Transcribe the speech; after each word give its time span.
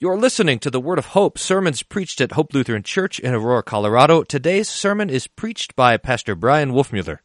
You're 0.00 0.16
listening 0.16 0.60
to 0.60 0.70
the 0.70 0.78
Word 0.78 1.00
of 1.00 1.06
Hope 1.06 1.40
sermons 1.40 1.82
preached 1.82 2.20
at 2.20 2.30
Hope 2.30 2.54
Lutheran 2.54 2.84
Church 2.84 3.18
in 3.18 3.34
Aurora, 3.34 3.64
Colorado. 3.64 4.22
Today's 4.22 4.68
sermon 4.68 5.10
is 5.10 5.26
preached 5.26 5.74
by 5.74 5.96
Pastor 5.96 6.36
Bryan 6.36 6.70
Wolfmueller. 6.70 7.18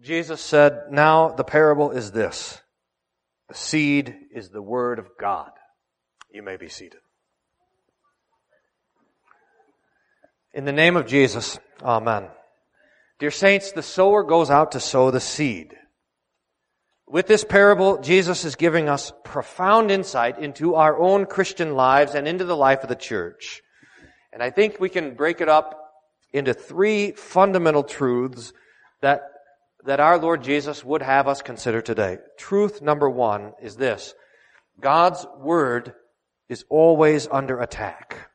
Jesus 0.00 0.40
said, 0.40 0.82
Now 0.88 1.30
the 1.30 1.42
parable 1.42 1.90
is 1.90 2.12
this 2.12 2.62
the 3.48 3.56
seed 3.56 4.14
is 4.32 4.50
the 4.50 4.62
Word 4.62 5.00
of 5.00 5.08
God. 5.18 5.50
You 6.30 6.44
may 6.44 6.56
be 6.56 6.68
seated. 6.68 7.00
In 10.54 10.64
the 10.64 10.70
name 10.70 10.96
of 10.96 11.08
Jesus, 11.08 11.58
Amen. 11.82 12.28
Dear 13.18 13.32
saints, 13.32 13.72
the 13.72 13.82
sower 13.82 14.22
goes 14.22 14.48
out 14.48 14.70
to 14.72 14.80
sow 14.80 15.10
the 15.10 15.18
seed. 15.18 15.74
With 17.08 17.28
this 17.28 17.44
parable, 17.44 17.98
Jesus 17.98 18.44
is 18.44 18.56
giving 18.56 18.88
us 18.88 19.12
profound 19.22 19.90
insight 19.92 20.40
into 20.40 20.74
our 20.74 20.98
own 20.98 21.26
Christian 21.26 21.74
lives 21.74 22.14
and 22.14 22.26
into 22.26 22.44
the 22.44 22.56
life 22.56 22.82
of 22.82 22.88
the 22.88 22.96
church. 22.96 23.62
And 24.32 24.42
I 24.42 24.50
think 24.50 24.80
we 24.80 24.88
can 24.88 25.14
break 25.14 25.40
it 25.40 25.48
up 25.48 25.80
into 26.32 26.52
three 26.52 27.12
fundamental 27.12 27.84
truths 27.84 28.52
that, 29.02 29.22
that 29.84 30.00
our 30.00 30.18
Lord 30.18 30.42
Jesus 30.42 30.84
would 30.84 31.02
have 31.02 31.28
us 31.28 31.42
consider 31.42 31.80
today. 31.80 32.18
Truth 32.38 32.82
number 32.82 33.08
one 33.08 33.52
is 33.62 33.76
this. 33.76 34.12
God's 34.80 35.24
Word 35.38 35.94
is 36.48 36.64
always 36.68 37.28
under 37.30 37.60
attack. 37.60 38.30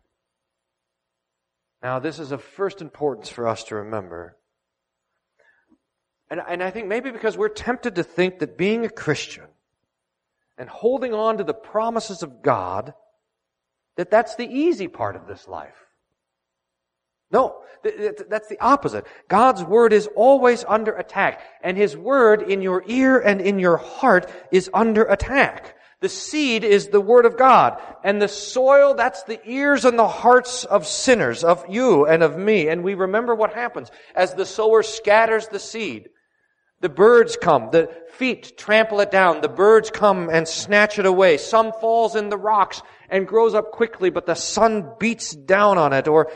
Now, 1.83 1.99
this 1.99 2.19
is 2.19 2.31
of 2.31 2.41
first 2.41 2.81
importance 2.81 3.27
for 3.30 3.47
us 3.47 3.63
to 3.66 3.75
remember. 3.75 4.38
And, 6.31 6.41
and 6.48 6.63
I 6.63 6.71
think 6.71 6.88
maybe 6.88 7.12
because 7.12 7.38
we're 7.38 7.49
tempted 7.49 7.95
to 7.95 8.03
think 8.03 8.39
that 8.39 8.58
being 8.58 8.85
a 8.85 8.89
Christian 8.89 9.44
and 10.58 10.70
holding 10.70 11.13
on 11.13 11.39
to 11.39 11.44
the 11.44 11.53
promises 11.53 12.23
of 12.23 12.41
God, 12.41 12.94
that 13.98 14.09
that's 14.09 14.36
the 14.36 14.48
easy 14.48 14.88
part 14.88 15.17
of 15.17 15.27
this 15.27 15.45
life. 15.45 15.75
No, 17.31 17.64
that's 18.30 18.47
the 18.47 18.59
opposite. 18.61 19.05
God's 19.28 19.61
Word 19.61 19.92
is 19.92 20.08
always 20.16 20.64
under 20.66 20.94
attack, 20.94 21.42
and 21.61 21.78
His 21.78 21.97
Word 21.97 22.42
in 22.44 22.61
your 22.61 22.83
ear 22.88 23.20
and 23.20 23.42
in 23.42 23.59
your 23.59 23.77
heart 23.77 24.31
is 24.52 24.70
under 24.73 25.03
attack. 25.03 25.75
The 26.00 26.09
seed 26.09 26.64
is 26.64 26.88
the 26.88 27.02
Word 27.02 27.25
of 27.25 27.38
God. 27.38 27.81
And 28.03 28.22
the 28.22 28.27
soil, 28.27 28.94
that's 28.95 29.23
the 29.23 29.39
ears 29.45 29.83
and 29.83 30.00
the 30.00 30.08
hearts 30.08 30.64
of 30.64 30.88
sinners, 30.88 31.44
of 31.44 31.66
you 31.70 32.05
and 32.05 32.23
of 32.23 32.38
me. 32.38 32.70
And 32.70 32.83
we 32.83 32.94
remember 32.94 33.36
what 33.36 33.53
happens 33.53 33.92
as 34.16 34.33
the 34.33 34.45
sower 34.45 34.81
scatters 34.81 35.48
the 35.48 35.59
seed. 35.59 36.09
The 36.81 36.89
birds 36.89 37.37
come, 37.39 37.69
the 37.71 37.89
feet 38.13 38.57
trample 38.57 39.01
it 39.01 39.11
down, 39.11 39.41
the 39.41 39.47
birds 39.47 39.91
come 39.91 40.29
and 40.29 40.47
snatch 40.47 40.97
it 40.97 41.05
away. 41.05 41.37
Some 41.37 41.71
falls 41.73 42.15
in 42.15 42.29
the 42.29 42.37
rocks 42.37 42.81
and 43.07 43.27
grows 43.27 43.53
up 43.53 43.71
quickly, 43.71 44.09
but 44.09 44.25
the 44.25 44.35
sun 44.35 44.93
beats 44.99 45.35
down 45.35 45.77
on 45.77 45.93
it, 45.93 46.07
or, 46.07 46.31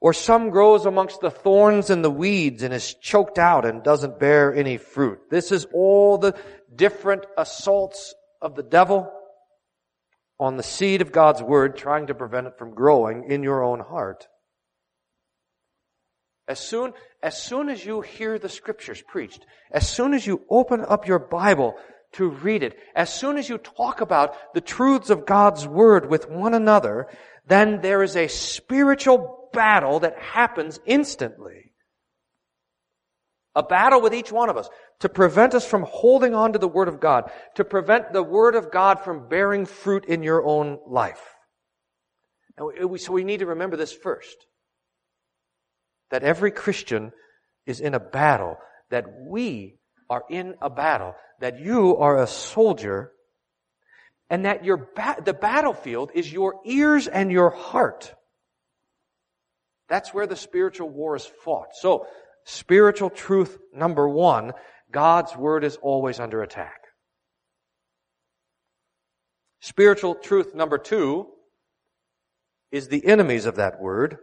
or 0.00 0.12
some 0.12 0.50
grows 0.50 0.86
amongst 0.86 1.20
the 1.20 1.30
thorns 1.30 1.90
and 1.90 2.04
the 2.04 2.10
weeds 2.10 2.62
and 2.62 2.72
is 2.72 2.94
choked 2.94 3.38
out 3.38 3.64
and 3.64 3.82
doesn't 3.82 4.20
bear 4.20 4.54
any 4.54 4.76
fruit. 4.76 5.18
This 5.28 5.50
is 5.50 5.66
all 5.74 6.18
the 6.18 6.36
different 6.74 7.26
assaults 7.36 8.14
of 8.40 8.54
the 8.54 8.62
devil 8.62 9.12
on 10.38 10.56
the 10.56 10.62
seed 10.62 11.02
of 11.02 11.10
God's 11.10 11.42
word, 11.42 11.76
trying 11.76 12.06
to 12.06 12.14
prevent 12.14 12.46
it 12.46 12.58
from 12.58 12.74
growing 12.74 13.30
in 13.30 13.42
your 13.42 13.62
own 13.62 13.80
heart. 13.80 14.28
As 16.50 16.58
soon, 16.58 16.94
as 17.22 17.40
soon 17.40 17.68
as 17.68 17.86
you 17.86 18.00
hear 18.00 18.36
the 18.36 18.48
scriptures 18.48 19.00
preached, 19.00 19.46
as 19.70 19.88
soon 19.88 20.12
as 20.14 20.26
you 20.26 20.42
open 20.50 20.84
up 20.84 21.06
your 21.06 21.20
Bible 21.20 21.76
to 22.14 22.28
read 22.28 22.64
it, 22.64 22.76
as 22.96 23.14
soon 23.14 23.36
as 23.36 23.48
you 23.48 23.56
talk 23.56 24.00
about 24.00 24.34
the 24.52 24.60
truths 24.60 25.10
of 25.10 25.26
God's 25.26 25.64
Word 25.64 26.10
with 26.10 26.28
one 26.28 26.52
another, 26.52 27.06
then 27.46 27.82
there 27.82 28.02
is 28.02 28.16
a 28.16 28.26
spiritual 28.26 29.48
battle 29.52 30.00
that 30.00 30.18
happens 30.18 30.80
instantly. 30.86 31.72
A 33.54 33.62
battle 33.62 34.00
with 34.00 34.12
each 34.12 34.32
one 34.32 34.50
of 34.50 34.56
us 34.56 34.68
to 34.98 35.08
prevent 35.08 35.54
us 35.54 35.64
from 35.64 35.84
holding 35.88 36.34
on 36.34 36.54
to 36.54 36.58
the 36.58 36.66
Word 36.66 36.88
of 36.88 36.98
God, 36.98 37.30
to 37.54 37.64
prevent 37.64 38.12
the 38.12 38.24
Word 38.24 38.56
of 38.56 38.72
God 38.72 38.98
from 39.04 39.28
bearing 39.28 39.66
fruit 39.66 40.04
in 40.06 40.24
your 40.24 40.44
own 40.44 40.80
life. 40.84 41.22
so 42.58 43.12
we 43.12 43.22
need 43.22 43.38
to 43.38 43.46
remember 43.46 43.76
this 43.76 43.92
first 43.92 44.46
that 46.10 46.22
every 46.22 46.50
Christian 46.50 47.12
is 47.66 47.80
in 47.80 47.94
a 47.94 48.00
battle, 48.00 48.56
that 48.90 49.06
we 49.26 49.78
are 50.08 50.24
in 50.28 50.54
a 50.60 50.68
battle, 50.68 51.14
that 51.40 51.60
you 51.60 51.96
are 51.96 52.20
a 52.22 52.26
soldier, 52.26 53.12
and 54.28 54.44
that 54.44 54.64
your 54.64 54.76
ba- 54.94 55.22
the 55.24 55.34
battlefield 55.34 56.10
is 56.14 56.32
your 56.32 56.60
ears 56.64 57.06
and 57.06 57.30
your 57.30 57.50
heart. 57.50 58.14
That's 59.88 60.14
where 60.14 60.26
the 60.26 60.36
spiritual 60.36 60.88
war 60.88 61.16
is 61.16 61.26
fought. 61.44 61.74
So, 61.74 62.06
spiritual 62.44 63.10
truth 63.10 63.58
number 63.74 64.08
one, 64.08 64.52
God's 64.90 65.36
word 65.36 65.64
is 65.64 65.76
always 65.76 66.20
under 66.20 66.42
attack. 66.42 66.80
Spiritual 69.60 70.14
truth 70.14 70.54
number 70.54 70.78
two 70.78 71.28
is 72.72 72.88
the 72.88 73.04
enemies 73.04 73.46
of 73.46 73.56
that 73.56 73.80
word 73.80 74.18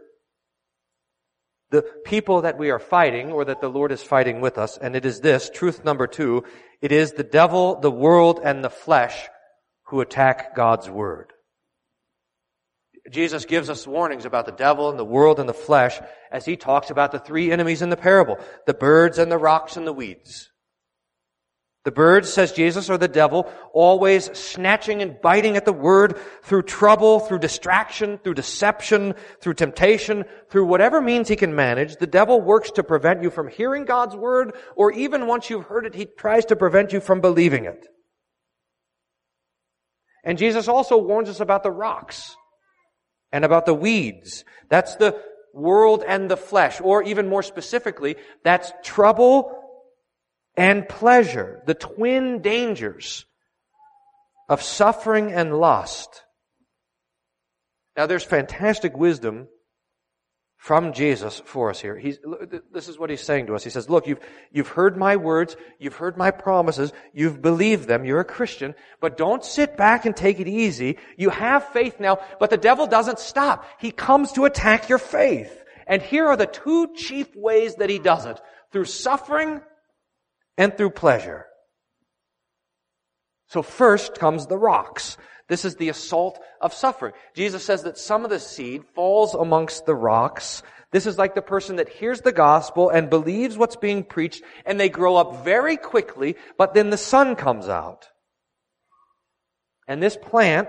the 1.70 1.82
people 2.04 2.42
that 2.42 2.58
we 2.58 2.70
are 2.70 2.78
fighting 2.78 3.32
or 3.32 3.44
that 3.44 3.60
the 3.60 3.68
Lord 3.68 3.92
is 3.92 4.02
fighting 4.02 4.40
with 4.40 4.58
us. 4.58 4.78
And 4.78 4.96
it 4.96 5.04
is 5.04 5.20
this, 5.20 5.50
truth 5.50 5.84
number 5.84 6.06
two, 6.06 6.44
it 6.80 6.92
is 6.92 7.12
the 7.12 7.24
devil, 7.24 7.80
the 7.80 7.90
world, 7.90 8.40
and 8.42 8.64
the 8.64 8.70
flesh 8.70 9.28
who 9.86 10.00
attack 10.00 10.54
God's 10.54 10.88
word. 10.88 11.32
Jesus 13.10 13.44
gives 13.46 13.70
us 13.70 13.86
warnings 13.86 14.24
about 14.24 14.46
the 14.46 14.52
devil 14.52 14.90
and 14.90 14.98
the 14.98 15.04
world 15.04 15.40
and 15.40 15.48
the 15.48 15.54
flesh 15.54 15.98
as 16.30 16.44
he 16.44 16.56
talks 16.56 16.90
about 16.90 17.10
the 17.10 17.18
three 17.18 17.50
enemies 17.50 17.80
in 17.80 17.88
the 17.88 17.96
parable, 17.96 18.38
the 18.66 18.74
birds 18.74 19.18
and 19.18 19.32
the 19.32 19.38
rocks 19.38 19.76
and 19.76 19.86
the 19.86 19.92
weeds. 19.92 20.50
The 21.84 21.92
birds, 21.92 22.30
says 22.32 22.52
Jesus, 22.52 22.90
are 22.90 22.98
the 22.98 23.08
devil, 23.08 23.50
always 23.72 24.24
snatching 24.36 25.00
and 25.00 25.20
biting 25.20 25.56
at 25.56 25.64
the 25.64 25.72
word 25.72 26.18
through 26.42 26.62
trouble, 26.62 27.20
through 27.20 27.38
distraction, 27.38 28.18
through 28.18 28.34
deception, 28.34 29.14
through 29.40 29.54
temptation, 29.54 30.24
through 30.50 30.66
whatever 30.66 31.00
means 31.00 31.28
he 31.28 31.36
can 31.36 31.54
manage. 31.54 31.96
The 31.96 32.06
devil 32.06 32.40
works 32.40 32.72
to 32.72 32.82
prevent 32.82 33.22
you 33.22 33.30
from 33.30 33.48
hearing 33.48 33.84
God's 33.84 34.16
word, 34.16 34.54
or 34.76 34.92
even 34.92 35.28
once 35.28 35.48
you've 35.48 35.66
heard 35.66 35.86
it, 35.86 35.94
he 35.94 36.04
tries 36.04 36.44
to 36.46 36.56
prevent 36.56 36.92
you 36.92 37.00
from 37.00 37.20
believing 37.20 37.64
it. 37.64 37.86
And 40.24 40.36
Jesus 40.36 40.68
also 40.68 40.98
warns 40.98 41.28
us 41.28 41.40
about 41.40 41.62
the 41.62 41.70
rocks 41.70 42.36
and 43.32 43.44
about 43.44 43.66
the 43.66 43.74
weeds. 43.74 44.44
That's 44.68 44.96
the 44.96 45.22
world 45.54 46.04
and 46.06 46.30
the 46.30 46.36
flesh, 46.36 46.80
or 46.80 47.02
even 47.02 47.28
more 47.28 47.42
specifically, 47.42 48.16
that's 48.44 48.72
trouble 48.82 49.57
and 50.58 50.88
pleasure, 50.88 51.62
the 51.66 51.74
twin 51.74 52.42
dangers 52.42 53.24
of 54.48 54.60
suffering 54.60 55.32
and 55.32 55.56
lust. 55.56 56.24
Now 57.96 58.06
there's 58.06 58.24
fantastic 58.24 58.96
wisdom 58.96 59.46
from 60.56 60.92
Jesus 60.92 61.40
for 61.44 61.70
us 61.70 61.80
here. 61.80 61.96
He's, 61.96 62.18
this 62.72 62.88
is 62.88 62.98
what 62.98 63.08
he's 63.08 63.20
saying 63.20 63.46
to 63.46 63.54
us. 63.54 63.62
He 63.62 63.70
says, 63.70 63.88
look, 63.88 64.08
you've, 64.08 64.18
you've 64.50 64.66
heard 64.66 64.96
my 64.96 65.14
words, 65.14 65.56
you've 65.78 65.94
heard 65.94 66.16
my 66.16 66.32
promises, 66.32 66.92
you've 67.14 67.40
believed 67.40 67.86
them, 67.86 68.04
you're 68.04 68.18
a 68.18 68.24
Christian, 68.24 68.74
but 69.00 69.16
don't 69.16 69.44
sit 69.44 69.76
back 69.76 70.06
and 70.06 70.16
take 70.16 70.40
it 70.40 70.48
easy. 70.48 70.98
You 71.16 71.30
have 71.30 71.68
faith 71.68 72.00
now, 72.00 72.18
but 72.40 72.50
the 72.50 72.56
devil 72.56 72.88
doesn't 72.88 73.20
stop. 73.20 73.64
He 73.78 73.92
comes 73.92 74.32
to 74.32 74.44
attack 74.44 74.88
your 74.88 74.98
faith. 74.98 75.64
And 75.86 76.02
here 76.02 76.26
are 76.26 76.36
the 76.36 76.46
two 76.46 76.94
chief 76.96 77.28
ways 77.36 77.76
that 77.76 77.90
he 77.90 78.00
does 78.00 78.26
it. 78.26 78.40
Through 78.72 78.86
suffering 78.86 79.60
and 80.58 80.76
through 80.76 80.90
pleasure. 80.90 81.46
So 83.46 83.62
first 83.62 84.18
comes 84.18 84.46
the 84.46 84.58
rocks. 84.58 85.16
This 85.48 85.64
is 85.64 85.76
the 85.76 85.88
assault 85.88 86.38
of 86.60 86.74
suffering. 86.74 87.14
Jesus 87.34 87.64
says 87.64 87.84
that 87.84 87.96
some 87.96 88.24
of 88.24 88.30
the 88.30 88.40
seed 88.40 88.84
falls 88.94 89.34
amongst 89.34 89.86
the 89.86 89.94
rocks. 89.94 90.62
This 90.92 91.06
is 91.06 91.16
like 91.16 91.34
the 91.34 91.40
person 91.40 91.76
that 91.76 91.88
hears 91.88 92.20
the 92.20 92.32
gospel 92.32 92.90
and 92.90 93.08
believes 93.08 93.56
what's 93.56 93.76
being 93.76 94.04
preached 94.04 94.42
and 94.66 94.78
they 94.78 94.90
grow 94.90 95.16
up 95.16 95.44
very 95.44 95.78
quickly, 95.78 96.36
but 96.58 96.74
then 96.74 96.90
the 96.90 96.98
sun 96.98 97.36
comes 97.36 97.68
out. 97.68 98.08
And 99.86 100.02
this 100.02 100.18
plant, 100.18 100.68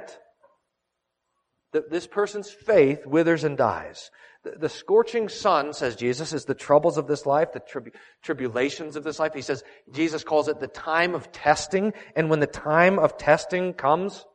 this 1.73 2.07
person's 2.07 2.49
faith 2.49 3.05
withers 3.05 3.43
and 3.43 3.57
dies. 3.57 4.11
The, 4.43 4.69
scorching 4.69 5.27
sun, 5.27 5.73
says 5.73 5.97
Jesus, 5.97 6.31
is 6.31 6.45
the 6.45 6.55
troubles 6.55 6.97
of 6.97 7.07
this 7.07 7.25
life, 7.25 7.51
the 7.51 7.59
tribu- 7.59 7.91
tribulations 8.23 8.95
of 8.95 9.03
this 9.03 9.19
life. 9.19 9.33
He 9.33 9.41
says, 9.41 9.63
Jesus 9.91 10.23
calls 10.23 10.47
it 10.47 10.59
the 10.59 10.67
time 10.67 11.13
of 11.13 11.31
testing. 11.31 11.93
And 12.15 12.29
when 12.29 12.39
the 12.39 12.47
time 12.47 12.99
of 12.99 13.17
testing 13.17 13.73
comes, 13.73 14.25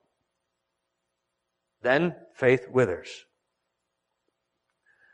then 1.82 2.14
faith 2.34 2.66
withers. 2.70 3.24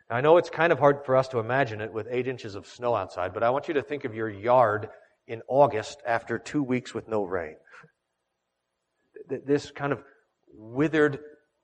Now, 0.09 0.17
I 0.17 0.21
know 0.23 0.39
it's 0.39 0.51
kind 0.51 0.73
of 0.73 0.81
hard 0.81 1.05
for 1.07 1.17
us 1.17 1.29
to 1.29 1.39
imagine 1.39 1.81
it 1.81 1.93
with 1.93 2.09
eight 2.11 2.27
inches 2.27 2.57
of 2.57 2.67
snow 2.67 2.97
outside, 2.97 3.33
but 3.33 3.45
I 3.45 3.51
want 3.51 3.69
you 3.69 3.75
to 3.75 3.83
think 3.83 4.05
of 4.05 4.15
your 4.15 4.29
yard 4.29 4.89
in 5.29 5.43
August 5.47 6.03
after 6.05 6.37
two 6.37 6.65
weeks 6.65 6.93
with 6.93 7.07
no 7.07 7.23
rain. 7.23 7.55
This 9.29 9.71
kind 9.71 9.93
of 9.93 10.03
withered 10.53 11.21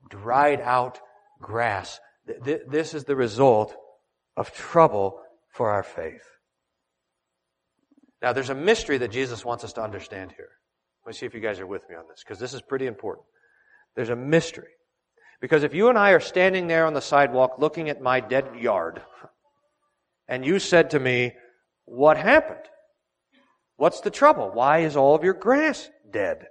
dried 0.08 0.60
out 0.60 1.00
grass. 1.40 1.98
This 2.26 2.94
is 2.94 3.04
the 3.04 3.16
result 3.16 3.74
of 4.36 4.52
trouble 4.52 5.20
for 5.50 5.70
our 5.70 5.82
faith. 5.82 6.24
Now, 8.22 8.32
there's 8.32 8.50
a 8.50 8.54
mystery 8.54 8.98
that 8.98 9.10
Jesus 9.10 9.44
wants 9.44 9.62
us 9.64 9.72
to 9.74 9.82
understand 9.82 10.32
here. 10.36 10.48
Let 11.04 11.10
me 11.10 11.18
see 11.18 11.26
if 11.26 11.34
you 11.34 11.40
guys 11.40 11.60
are 11.60 11.66
with 11.66 11.88
me 11.88 11.94
on 11.94 12.04
this, 12.08 12.24
because 12.24 12.40
this 12.40 12.54
is 12.54 12.62
pretty 12.62 12.86
important. 12.86 13.26
There's 13.94 14.10
a 14.10 14.16
mystery. 14.16 14.68
Because 15.40 15.62
if 15.62 15.74
you 15.74 15.88
and 15.88 15.98
I 15.98 16.10
are 16.10 16.20
standing 16.20 16.66
there 16.66 16.86
on 16.86 16.94
the 16.94 17.00
sidewalk 17.00 17.58
looking 17.58 17.88
at 17.88 18.00
my 18.00 18.20
dead 18.20 18.56
yard, 18.58 19.02
and 20.28 20.44
you 20.44 20.58
said 20.58 20.90
to 20.90 21.00
me, 21.00 21.32
What 21.84 22.16
happened? 22.16 22.64
What's 23.76 24.00
the 24.00 24.10
trouble? 24.10 24.50
Why 24.52 24.78
is 24.78 24.96
all 24.96 25.14
of 25.14 25.22
your 25.22 25.34
grass 25.34 25.88
dead? 26.10 26.46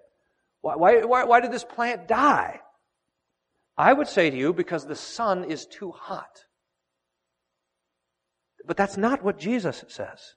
Why, 0.61 0.75
why, 0.75 1.03
why, 1.03 1.23
why 1.25 1.39
did 1.41 1.51
this 1.51 1.63
plant 1.63 2.07
die? 2.07 2.59
I 3.77 3.93
would 3.93 4.07
say 4.07 4.29
to 4.29 4.37
you, 4.37 4.53
because 4.53 4.85
the 4.85 4.95
sun 4.95 5.43
is 5.43 5.65
too 5.65 5.91
hot. 5.91 6.45
But 8.65 8.77
that's 8.77 8.97
not 8.97 9.23
what 9.23 9.37
Jesus 9.37 9.83
says. 9.87 10.35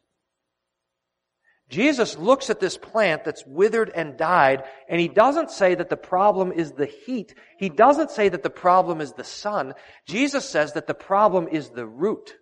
Jesus 1.69 2.17
looks 2.17 2.49
at 2.49 2.61
this 2.61 2.79
plant 2.79 3.25
that's 3.25 3.45
withered 3.47 3.91
and 3.95 4.17
died, 4.17 4.65
and 4.89 5.01
he 5.01 5.09
doesn't 5.09 5.51
say 5.51 5.75
that 5.75 5.91
the 5.91 5.97
problem 5.99 6.51
is 6.51 6.73
the 6.73 6.87
heat. 6.87 7.35
He 7.59 7.69
doesn't 7.69 8.11
say 8.11 8.31
that 8.31 8.43
the 8.43 8.51
problem 8.51 9.01
is 9.01 9.13
the 9.13 9.25
sun. 9.25 9.75
Jesus 10.07 10.49
says 10.49 10.73
that 10.73 10.87
the 10.87 10.95
problem 10.95 11.47
is 11.49 11.71
the 11.71 11.87
root. 11.87 12.35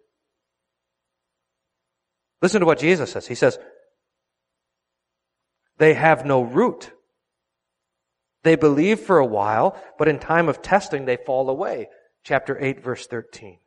Listen 2.40 2.60
to 2.60 2.66
what 2.66 2.78
Jesus 2.78 3.10
says. 3.12 3.26
He 3.26 3.34
says, 3.34 3.58
they 5.78 5.94
have 5.94 6.24
no 6.24 6.42
root. 6.42 6.92
They 8.46 8.54
believe 8.54 9.00
for 9.00 9.18
a 9.18 9.26
while, 9.26 9.76
but 9.98 10.06
in 10.06 10.20
time 10.20 10.48
of 10.48 10.62
testing 10.62 11.04
they 11.04 11.16
fall 11.16 11.50
away. 11.50 11.88
Chapter 12.22 12.56
8 12.56 12.80
verse 12.80 13.04
13. 13.08 13.58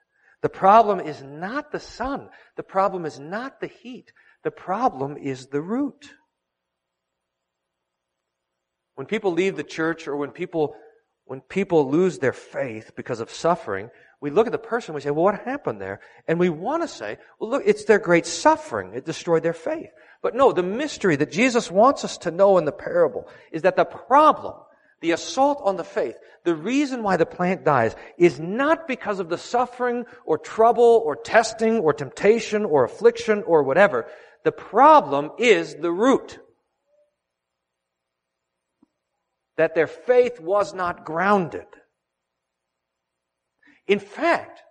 The 0.41 0.47
problem 0.47 1.01
is 1.01 1.21
not 1.21 1.73
the 1.73 1.81
sun. 1.81 2.29
The 2.55 2.63
problem 2.63 3.05
is 3.05 3.19
not 3.19 3.59
the 3.59 3.67
heat. 3.67 4.13
The 4.45 4.51
problem 4.51 5.17
is 5.17 5.47
the 5.47 5.59
root. 5.59 6.11
When 8.95 9.05
people 9.05 9.33
leave 9.33 9.57
the 9.57 9.65
church 9.65 10.07
or 10.07 10.15
when 10.15 10.31
people, 10.31 10.75
when 11.25 11.41
people 11.41 11.91
lose 11.91 12.19
their 12.19 12.31
faith 12.31 12.93
because 12.95 13.19
of 13.19 13.31
suffering, 13.31 13.89
we 14.21 14.29
look 14.29 14.47
at 14.47 14.53
the 14.53 14.57
person, 14.57 14.95
we 14.95 15.01
say, 15.01 15.11
well, 15.11 15.25
what 15.25 15.41
happened 15.41 15.81
there? 15.81 15.99
And 16.25 16.39
we 16.39 16.47
want 16.47 16.83
to 16.83 16.87
say, 16.87 17.17
well, 17.37 17.49
look, 17.49 17.63
it's 17.65 17.83
their 17.83 17.99
great 17.99 18.25
suffering. 18.25 18.93
It 18.93 19.03
destroyed 19.03 19.43
their 19.43 19.51
faith. 19.51 19.89
But 20.21 20.35
no, 20.35 20.53
the 20.53 20.63
mystery 20.63 21.17
that 21.17 21.33
Jesus 21.33 21.69
wants 21.69 22.05
us 22.05 22.17
to 22.19 22.31
know 22.31 22.57
in 22.57 22.63
the 22.63 22.71
parable 22.71 23.27
is 23.51 23.63
that 23.63 23.75
the 23.75 23.83
problem, 23.83 24.55
the 25.01 25.11
assault 25.11 25.61
on 25.63 25.77
the 25.77 25.83
faith, 25.83 26.17
the 26.43 26.55
reason 26.55 27.03
why 27.03 27.17
the 27.17 27.25
plant 27.25 27.63
dies 27.63 27.95
is 28.17 28.39
not 28.39 28.87
because 28.87 29.19
of 29.19 29.29
the 29.29 29.37
suffering 29.37 30.05
or 30.25 30.37
trouble 30.37 31.01
or 31.05 31.15
testing 31.15 31.79
or 31.79 31.93
temptation 31.93 32.65
or 32.65 32.83
affliction 32.83 33.43
or 33.43 33.63
whatever. 33.63 34.07
The 34.43 34.51
problem 34.51 35.31
is 35.37 35.75
the 35.75 35.91
root. 35.91 36.39
That 39.57 39.75
their 39.75 39.87
faith 39.87 40.39
was 40.39 40.73
not 40.73 41.05
grounded. 41.05 41.67
In 43.87 43.99
fact, 43.99 44.61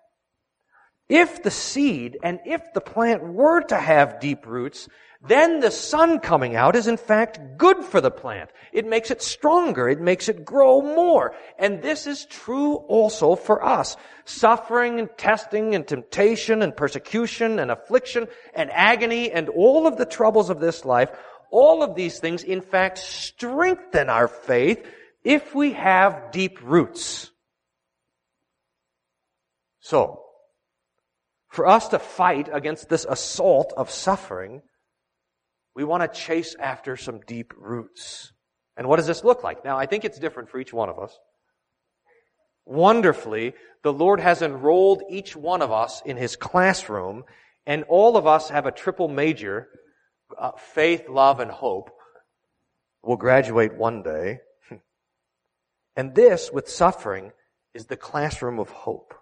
if 1.08 1.42
the 1.42 1.50
seed 1.50 2.18
and 2.22 2.40
if 2.44 2.72
the 2.74 2.80
plant 2.80 3.22
were 3.22 3.62
to 3.62 3.76
have 3.76 4.20
deep 4.20 4.46
roots, 4.46 4.88
then 5.26 5.58
the 5.58 5.70
sun 5.70 6.20
coming 6.20 6.54
out 6.54 6.76
is 6.76 6.86
in 6.86 6.96
fact 6.96 7.40
good 7.56 7.84
for 7.84 8.00
the 8.00 8.10
plant. 8.10 8.50
It 8.72 8.86
makes 8.86 9.10
it 9.10 9.20
stronger. 9.20 9.88
It 9.88 10.00
makes 10.00 10.28
it 10.28 10.44
grow 10.44 10.80
more. 10.80 11.34
And 11.58 11.82
this 11.82 12.06
is 12.06 12.24
true 12.26 12.74
also 12.74 13.34
for 13.34 13.64
us. 13.64 13.96
Suffering 14.26 15.00
and 15.00 15.08
testing 15.16 15.74
and 15.74 15.86
temptation 15.86 16.62
and 16.62 16.76
persecution 16.76 17.58
and 17.58 17.70
affliction 17.70 18.28
and 18.54 18.70
agony 18.70 19.32
and 19.32 19.48
all 19.48 19.88
of 19.88 19.96
the 19.96 20.06
troubles 20.06 20.50
of 20.50 20.60
this 20.60 20.84
life, 20.84 21.10
all 21.50 21.82
of 21.82 21.96
these 21.96 22.20
things 22.20 22.44
in 22.44 22.60
fact 22.60 22.98
strengthen 22.98 24.08
our 24.08 24.28
faith 24.28 24.86
if 25.24 25.52
we 25.52 25.72
have 25.72 26.30
deep 26.30 26.60
roots. 26.62 27.32
So, 29.80 30.27
for 31.58 31.66
us 31.66 31.88
to 31.88 31.98
fight 31.98 32.48
against 32.52 32.88
this 32.88 33.04
assault 33.04 33.74
of 33.76 33.90
suffering, 33.90 34.62
we 35.74 35.82
want 35.82 36.04
to 36.04 36.20
chase 36.20 36.54
after 36.54 36.96
some 36.96 37.18
deep 37.26 37.52
roots. 37.58 38.32
And 38.76 38.86
what 38.86 38.98
does 38.98 39.08
this 39.08 39.24
look 39.24 39.42
like? 39.42 39.64
Now, 39.64 39.76
I 39.76 39.86
think 39.86 40.04
it's 40.04 40.20
different 40.20 40.50
for 40.50 40.60
each 40.60 40.72
one 40.72 40.88
of 40.88 41.00
us. 41.00 41.18
Wonderfully, 42.64 43.54
the 43.82 43.92
Lord 43.92 44.20
has 44.20 44.40
enrolled 44.40 45.02
each 45.10 45.34
one 45.34 45.60
of 45.60 45.72
us 45.72 46.00
in 46.06 46.16
His 46.16 46.36
classroom, 46.36 47.24
and 47.66 47.82
all 47.88 48.16
of 48.16 48.24
us 48.24 48.50
have 48.50 48.66
a 48.66 48.70
triple 48.70 49.08
major, 49.08 49.66
uh, 50.38 50.52
faith, 50.56 51.08
love, 51.08 51.40
and 51.40 51.50
hope. 51.50 51.90
We'll 53.02 53.16
graduate 53.16 53.74
one 53.74 54.04
day. 54.04 54.38
And 55.96 56.14
this, 56.14 56.52
with 56.52 56.68
suffering, 56.68 57.32
is 57.74 57.86
the 57.86 57.96
classroom 57.96 58.60
of 58.60 58.70
hope. 58.70 59.12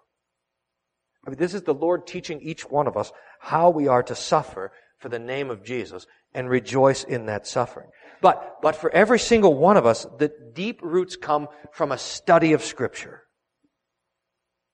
I 1.27 1.29
mean, 1.29 1.39
this 1.39 1.53
is 1.53 1.63
the 1.63 1.73
Lord 1.73 2.07
teaching 2.07 2.39
each 2.41 2.61
one 2.69 2.87
of 2.87 2.95
us 2.95 3.11
how 3.41 3.69
we 3.69 3.89
are 3.89 4.01
to 4.03 4.15
suffer 4.15 4.71
for 4.97 5.09
the 5.09 5.19
name 5.19 5.49
of 5.49 5.63
Jesus 5.63 6.07
and 6.33 6.49
rejoice 6.49 7.03
in 7.03 7.25
that 7.25 7.45
suffering. 7.45 7.89
But, 8.21 8.59
but 8.61 8.77
for 8.77 8.89
every 8.91 9.19
single 9.19 9.53
one 9.53 9.75
of 9.75 9.85
us, 9.85 10.07
the 10.17 10.31
deep 10.53 10.81
roots 10.81 11.17
come 11.17 11.49
from 11.73 11.91
a 11.91 11.97
study 11.97 12.53
of 12.53 12.63
scripture. 12.63 13.23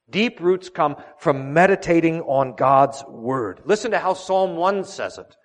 Deep 0.09 0.39
roots 0.39 0.69
come 0.69 0.95
from 1.17 1.53
meditating 1.53 2.21
on 2.21 2.55
God's 2.55 3.03
word. 3.09 3.61
Listen 3.65 3.91
to 3.91 4.00
how 4.00 4.13
Psalm 4.13 4.55
1 4.55 4.83
says 4.83 5.17
it. 5.17 5.35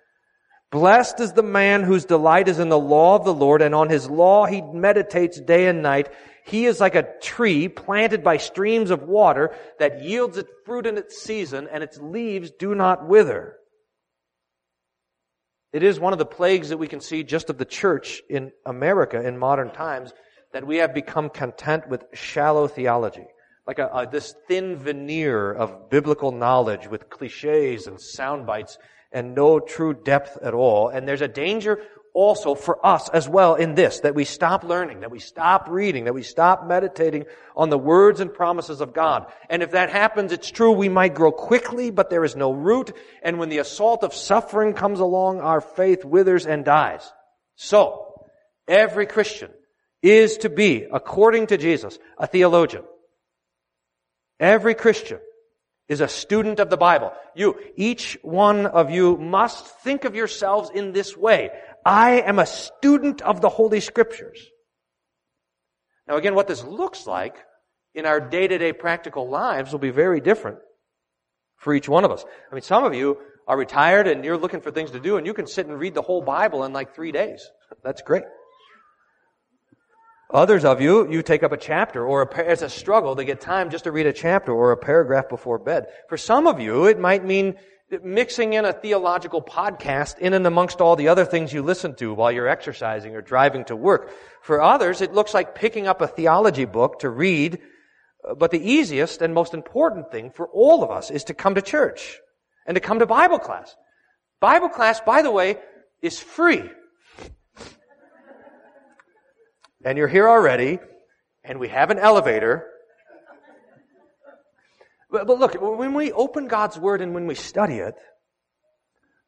Blessed 0.71 1.19
is 1.19 1.33
the 1.33 1.41
man 1.41 1.81
whose 1.81 2.05
delight 2.05 2.47
is 2.47 2.59
in 2.59 2.69
the 2.69 2.77
law 2.77 3.15
of 3.15 3.25
the 3.25 3.33
Lord, 3.33 3.63
and 3.63 3.73
on 3.73 3.89
his 3.89 4.07
law 4.07 4.45
he 4.45 4.61
meditates 4.61 5.41
day 5.41 5.67
and 5.67 5.81
night. 5.81 6.09
He 6.49 6.65
is 6.65 6.79
like 6.79 6.95
a 6.95 7.07
tree 7.21 7.67
planted 7.67 8.23
by 8.23 8.37
streams 8.37 8.89
of 8.89 9.03
water 9.03 9.55
that 9.77 10.01
yields 10.01 10.37
its 10.37 10.49
fruit 10.65 10.87
in 10.87 10.97
its 10.97 11.21
season, 11.21 11.67
and 11.71 11.83
its 11.83 11.99
leaves 11.99 12.49
do 12.49 12.73
not 12.73 13.07
wither. 13.07 13.55
It 15.71 15.83
is 15.83 15.99
one 15.99 16.13
of 16.13 16.19
the 16.19 16.25
plagues 16.25 16.69
that 16.69 16.77
we 16.77 16.87
can 16.87 17.01
see 17.01 17.23
just 17.23 17.51
of 17.51 17.59
the 17.59 17.65
church 17.65 18.23
in 18.27 18.51
America 18.65 19.21
in 19.21 19.37
modern 19.37 19.69
times 19.69 20.11
that 20.51 20.65
we 20.65 20.77
have 20.77 20.95
become 20.95 21.29
content 21.29 21.87
with 21.87 22.05
shallow 22.13 22.67
theology. 22.67 23.27
Like 23.67 23.77
a, 23.77 23.87
a, 23.93 24.07
this 24.09 24.33
thin 24.47 24.75
veneer 24.75 25.53
of 25.53 25.91
biblical 25.91 26.31
knowledge 26.31 26.87
with 26.87 27.11
cliches 27.11 27.85
and 27.85 28.01
sound 28.01 28.47
bites 28.47 28.79
and 29.11 29.35
no 29.35 29.59
true 29.59 29.93
depth 29.93 30.37
at 30.41 30.55
all. 30.55 30.89
And 30.89 31.07
there's 31.07 31.21
a 31.21 31.27
danger 31.27 31.83
also 32.19 32.53
for 32.53 32.85
us 32.85 33.07
as 33.07 33.29
well 33.29 33.55
in 33.55 33.75
this, 33.75 34.01
that 34.01 34.13
we 34.13 34.25
stop 34.25 34.65
learning, 34.65 34.99
that 34.99 35.09
we 35.09 35.19
stop 35.19 35.69
reading, 35.69 36.03
that 36.03 36.13
we 36.13 36.21
stop 36.21 36.67
meditating 36.67 37.23
on 37.55 37.69
the 37.69 37.77
words 37.77 38.19
and 38.19 38.33
promises 38.33 38.81
of 38.81 38.93
God. 38.93 39.31
And 39.49 39.63
if 39.63 39.71
that 39.71 39.89
happens, 39.89 40.33
it's 40.33 40.51
true, 40.51 40.73
we 40.73 40.89
might 40.89 41.13
grow 41.15 41.31
quickly, 41.31 41.91
but 41.91 42.09
there 42.09 42.25
is 42.25 42.35
no 42.35 42.51
root. 42.51 42.91
And 43.23 43.39
when 43.39 43.47
the 43.47 43.59
assault 43.59 44.03
of 44.03 44.13
suffering 44.13 44.73
comes 44.73 44.99
along, 44.99 45.39
our 45.39 45.61
faith 45.61 46.03
withers 46.03 46.45
and 46.45 46.65
dies. 46.65 47.09
So, 47.55 48.13
every 48.67 49.05
Christian 49.05 49.51
is 50.01 50.39
to 50.39 50.49
be, 50.49 50.87
according 50.91 51.47
to 51.47 51.57
Jesus, 51.57 51.97
a 52.17 52.27
theologian. 52.27 52.83
Every 54.41 54.75
Christian 54.75 55.19
is 55.89 56.01
a 56.01 56.07
student 56.07 56.59
of 56.59 56.69
the 56.69 56.77
Bible. 56.77 57.11
You, 57.33 57.55
each 57.75 58.17
one 58.21 58.67
of 58.67 58.91
you 58.91 59.17
must 59.17 59.65
think 59.79 60.05
of 60.05 60.15
yourselves 60.15 60.69
in 60.69 60.93
this 60.93 61.17
way. 61.17 61.49
I 61.89 62.21
am 62.21 62.37
a 62.37 62.45
student 62.45 63.23
of 63.23 63.41
the 63.41 63.49
Holy 63.49 63.79
Scriptures. 63.79 64.39
Now 66.07 66.17
again, 66.17 66.35
what 66.35 66.47
this 66.47 66.63
looks 66.63 67.07
like 67.07 67.35
in 67.95 68.05
our 68.05 68.19
day-to-day 68.19 68.73
practical 68.73 69.27
lives 69.27 69.71
will 69.71 69.79
be 69.79 69.89
very 69.89 70.21
different 70.21 70.59
for 71.57 71.73
each 71.73 71.89
one 71.89 72.05
of 72.05 72.11
us. 72.11 72.23
I 72.51 72.53
mean, 72.53 72.61
some 72.61 72.83
of 72.83 72.93
you 72.93 73.17
are 73.47 73.57
retired 73.57 74.07
and 74.07 74.23
you're 74.23 74.37
looking 74.37 74.61
for 74.61 74.69
things 74.69 74.91
to 74.91 74.99
do 74.99 75.17
and 75.17 75.25
you 75.25 75.33
can 75.33 75.47
sit 75.47 75.65
and 75.65 75.79
read 75.79 75.95
the 75.95 76.03
whole 76.03 76.21
Bible 76.21 76.63
in 76.63 76.73
like 76.73 76.93
three 76.93 77.11
days. 77.11 77.43
That's 77.83 78.03
great. 78.03 78.23
Others 80.31 80.65
of 80.65 80.81
you, 80.81 81.11
you 81.11 81.23
take 81.23 81.41
up 81.41 81.53
a 81.53 81.57
chapter 81.57 82.05
or 82.05 82.21
a, 82.21 82.51
it's 82.51 82.61
a 82.61 82.69
struggle 82.69 83.15
to 83.15 83.25
get 83.25 83.41
time 83.41 83.71
just 83.71 83.85
to 83.85 83.91
read 83.91 84.05
a 84.05 84.13
chapter 84.13 84.53
or 84.53 84.73
a 84.73 84.77
paragraph 84.77 85.27
before 85.27 85.57
bed. 85.57 85.87
For 86.07 86.17
some 86.17 86.45
of 86.45 86.59
you, 86.59 86.85
it 86.85 86.99
might 86.99 87.25
mean 87.25 87.55
mixing 88.03 88.53
in 88.53 88.65
a 88.65 88.73
theological 88.73 89.41
podcast 89.41 90.19
in 90.19 90.33
and 90.33 90.45
amongst 90.45 90.81
all 90.81 90.95
the 90.95 91.07
other 91.07 91.25
things 91.25 91.51
you 91.51 91.61
listen 91.61 91.95
to 91.95 92.13
while 92.13 92.31
you're 92.31 92.47
exercising 92.47 93.15
or 93.15 93.21
driving 93.21 93.65
to 93.65 93.75
work. 93.75 94.11
For 94.41 94.61
others, 94.61 95.01
it 95.01 95.13
looks 95.13 95.33
like 95.33 95.55
picking 95.55 95.87
up 95.87 96.01
a 96.01 96.07
theology 96.07 96.65
book 96.65 96.99
to 96.99 97.09
read. 97.09 97.59
Uh, 98.27 98.35
but 98.35 98.51
the 98.51 98.61
easiest 98.61 99.21
and 99.21 99.33
most 99.33 99.53
important 99.53 100.11
thing 100.11 100.31
for 100.31 100.47
all 100.49 100.83
of 100.83 100.91
us 100.91 101.09
is 101.09 101.23
to 101.25 101.33
come 101.33 101.55
to 101.55 101.61
church 101.61 102.19
and 102.67 102.75
to 102.75 102.81
come 102.81 102.99
to 102.99 103.05
Bible 103.05 103.39
class. 103.39 103.75
Bible 104.39 104.69
class, 104.69 105.01
by 105.01 105.21
the 105.21 105.31
way, 105.31 105.57
is 106.01 106.19
free 106.19 106.69
and 109.83 109.97
you're 109.97 110.07
here 110.07 110.27
already, 110.27 110.79
and 111.43 111.59
we 111.59 111.69
have 111.69 111.89
an 111.89 111.99
elevator, 111.99 112.67
But, 115.09 115.27
but 115.27 115.39
look, 115.39 115.55
when 115.59 115.93
we 115.93 116.11
open 116.11 116.47
God's 116.47 116.77
Word 116.77 117.01
and 117.01 117.13
when 117.13 117.27
we 117.27 117.35
study 117.35 117.75
it, 117.75 117.95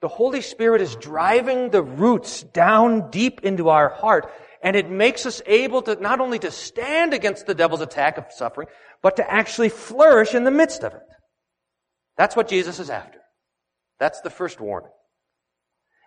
the 0.02 0.08
Holy 0.08 0.42
Spirit 0.42 0.82
is 0.82 0.96
driving 0.96 1.70
the 1.70 1.84
roots 1.84 2.42
down 2.42 3.12
deep 3.12 3.42
into 3.44 3.70
our 3.70 3.90
heart 3.90 4.32
and 4.64 4.76
it 4.76 4.90
makes 4.90 5.26
us 5.26 5.42
able 5.46 5.82
to 5.84 5.96
not 5.96 6.20
only 6.20 6.40
to 6.40 6.52
stand 6.52 7.14
against 7.14 7.46
the 7.46 7.56
devil's 7.56 7.82
attack 7.82 8.18
of 8.18 8.26
suffering, 8.30 8.68
but 9.02 9.16
to 9.16 9.32
actually 9.32 9.70
flourish 9.70 10.36
in 10.36 10.44
the 10.44 10.52
midst 10.52 10.84
of 10.84 10.94
it. 10.94 11.02
That's 12.18 12.36
what 12.36 12.48
Jesus 12.48 12.80
is 12.80 12.90
after. 12.90 13.20
That's 14.00 14.22
the 14.22 14.30
first 14.30 14.60
warning. 14.60 14.92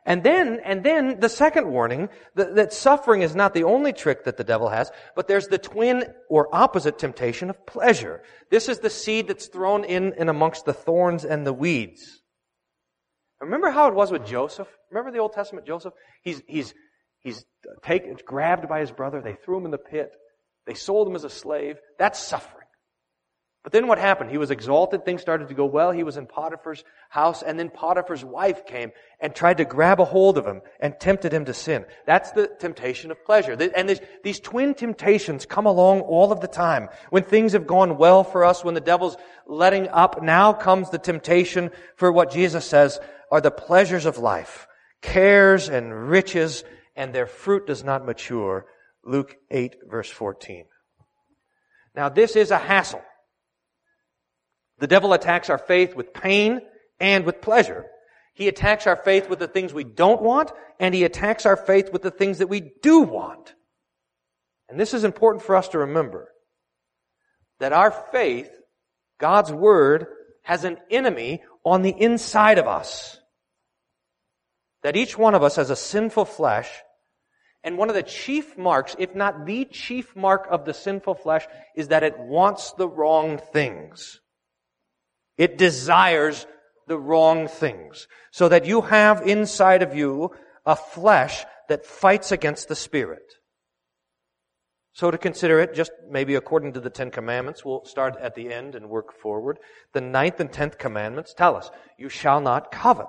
And 0.07 0.23
then, 0.23 0.61
and 0.65 0.85
then 0.85 1.19
the 1.21 1.31
second 1.31 1.71
warning, 1.71 2.11
that, 2.35 2.57
that, 2.57 2.73
suffering 2.75 3.23
is 3.23 3.35
not 3.35 3.55
the 3.55 3.65
only 3.65 3.95
trick 3.95 4.25
that 4.25 4.37
the 4.37 4.45
devil 4.45 4.69
has, 4.69 4.91
but 5.17 5.29
there's 5.29 5.49
the 5.49 5.57
twin 5.57 6.05
or 6.29 6.55
opposite 6.55 6.99
temptation 6.99 7.49
of 7.49 7.65
pleasure. 7.65 8.23
This 8.51 8.69
is 8.69 8.81
the 8.81 8.91
seed 8.91 9.29
that's 9.29 9.47
thrown 9.47 9.83
in 9.83 10.13
and 10.19 10.29
amongst 10.29 10.67
the 10.67 10.75
thorns 10.75 11.25
and 11.25 11.47
the 11.47 11.55
weeds. 11.55 12.21
Remember 13.41 13.71
how 13.71 13.89
it 13.89 13.95
was 13.95 14.11
with 14.11 14.27
Joseph? 14.27 14.69
Remember 14.91 15.11
the 15.11 15.19
Old 15.19 15.33
Testament 15.33 15.67
Joseph? 15.67 15.95
He's, 16.23 16.43
he's, 16.47 16.75
he's 17.21 17.45
taken, 17.83 18.17
grabbed 18.27 18.69
by 18.69 18.81
his 18.81 18.91
brother. 18.91 19.23
They 19.23 19.37
threw 19.43 19.57
him 19.57 19.65
in 19.65 19.71
the 19.71 19.79
pit. 19.79 20.11
They 20.67 20.75
sold 20.75 21.09
him 21.09 21.17
as 21.17 21.25
a 21.25 21.31
slave. 21.31 21.77
That's 21.99 22.19
suffering. 22.19 22.64
But 23.65 23.73
then 23.73 23.87
what 23.87 23.99
happened? 23.99 24.31
He 24.31 24.37
was 24.37 24.51
exalted. 24.51 25.07
Things 25.07 25.23
started 25.23 25.49
to 25.49 25.55
go 25.55 25.65
well. 25.65 25.91
He 25.91 26.03
was 26.03 26.19
in 26.19 26.27
Potiphar's 26.27 26.85
house 27.09 27.43
and 27.43 27.59
then 27.59 27.71
Potiphar's 27.71 28.23
wife 28.23 28.67
came 28.67 28.93
and 29.19 29.35
tried 29.35 29.57
to 29.57 29.65
grab 29.65 30.01
a 30.01 30.05
hold 30.05 30.37
of 30.37 30.47
him 30.47 30.61
and 30.81 31.01
tempted 31.01 31.33
him 31.33 31.47
to 31.47 31.55
sin. 31.55 31.87
That's 32.05 32.31
the 32.33 32.47
temptation 32.47 33.11
of 33.11 33.25
pleasure. 33.25 33.53
And 33.75 33.99
these, 34.23 34.39
twin 34.39 34.75
temptations 34.75 35.47
come 35.47 35.65
along 35.65 36.03
all 36.03 36.31
of 36.31 36.43
the 36.43 36.47
time. 36.47 36.91
When 37.09 37.23
things 37.23 37.55
have 37.55 37.67
gone 37.67 37.97
well 37.97 38.23
for 38.23 38.45
us, 38.45 38.63
when 38.63 38.75
the 38.75 38.83
devil's 38.83 39.17
letting 39.47 39.89
up, 39.89 40.23
now 40.23 40.53
comes 40.53 40.91
the 40.91 40.99
temptation 40.99 41.71
for 41.97 42.13
what 42.13 42.31
Jesus 42.31 42.67
says 42.67 43.01
are 43.31 43.41
the 43.41 43.51
pleasures 43.51 44.05
of 44.05 44.19
life. 44.19 44.67
Cares 45.01 45.71
and 45.71 46.11
riches 46.11 46.65
and 46.97 47.15
their 47.15 47.27
fruit 47.27 47.67
does 47.67 47.83
not 47.83 48.05
mature. 48.05 48.67
Luke 49.03 49.37
8 49.51 49.77
verse 49.89 50.11
14. 50.11 50.67
Now 51.97 52.11
this 52.11 52.37
is 52.37 52.51
a 52.51 52.59
hassle. 52.59 53.03
The 54.79 54.87
devil 54.87 55.13
attacks 55.13 55.51
our 55.51 55.59
faith 55.59 55.95
with 55.95 56.13
pain 56.13 56.61
and 57.01 57.25
with 57.25 57.41
pleasure. 57.41 57.87
He 58.35 58.49
attacks 58.49 58.87
our 58.87 58.97
faith 58.97 59.29
with 59.29 59.39
the 59.39 59.49
things 59.49 59.73
we 59.73 59.85
don't 59.85 60.21
want, 60.21 60.51
and 60.81 60.95
he 60.95 61.05
attacks 61.05 61.47
our 61.47 61.57
faith 61.57 61.93
with 61.93 62.03
the 62.03 62.11
things 62.11 62.39
that 62.39 62.49
we 62.49 62.73
do 62.83 63.01
want. 63.01 63.55
And 64.69 64.79
this 64.79 64.95
is 64.95 65.05
important 65.05 65.45
for 65.45 65.55
us 65.55 65.69
to 65.69 65.79
remember. 65.79 66.29
That 67.61 67.73
our 67.73 67.93
faith, 67.93 68.51
God's 69.21 69.53
Word, 69.53 70.07
has 70.43 70.65
an 70.65 70.79
enemy 70.91 71.43
on 71.65 71.83
the 71.83 71.95
inside 71.97 72.59
of 72.59 72.67
us. 72.67 73.19
That 74.83 74.97
each 74.97 75.17
one 75.17 75.35
of 75.35 75.45
us 75.45 75.57
has 75.57 75.71
a 75.71 75.77
sinful 75.77 76.25
flesh, 76.25 76.69
and 77.63 77.79
one 77.79 77.89
of 77.89 77.95
the 77.95 78.03
chief 78.03 78.59
marks, 78.59 78.97
if 78.99 79.15
not 79.15 79.47
the 79.47 79.65
chief 79.65 80.17
mark 80.17 80.49
of 80.51 80.65
the 80.65 80.75
sinful 80.75 81.15
flesh, 81.15 81.47
is 81.77 81.89
that 81.89 82.03
it 82.03 82.19
wants 82.19 82.73
the 82.73 82.89
wrong 82.89 83.39
things. 83.39 84.21
It 85.37 85.59
desires 85.59 86.47
the 86.87 86.99
wrong 86.99 87.49
things. 87.49 88.07
So 88.31 88.49
that 88.49 88.67
you 88.67 88.83
have 88.83 89.27
inside 89.27 89.83
of 89.83 89.95
you 89.95 90.31
a 90.67 90.77
flesh 90.77 91.45
that 91.69 91.87
fights 91.87 92.33
against 92.33 92.69
the 92.69 92.77
Spirit. 92.77 93.23
So 94.93 95.11
to 95.11 95.19
consider 95.19 95.59
it, 95.59 95.75
just 95.75 95.91
maybe 96.09 96.37
according 96.37 96.75
to 96.75 96.81
the 96.81 96.91
Ten 96.91 97.11
Commandments, 97.11 97.65
we'll 97.65 97.85
start 97.85 98.17
at 98.21 98.37
the 98.37 98.53
end 98.53 98.77
and 98.77 98.89
work 98.89 99.13
forward. 99.13 99.59
The 99.93 100.01
ninth 100.01 100.39
and 100.39 100.53
tenth 100.53 100.79
commandments 100.79 101.35
tell 101.35 101.57
us, 101.57 101.71
you 101.99 102.09
shall 102.09 102.41
not 102.41 102.71
covet. 102.71 103.09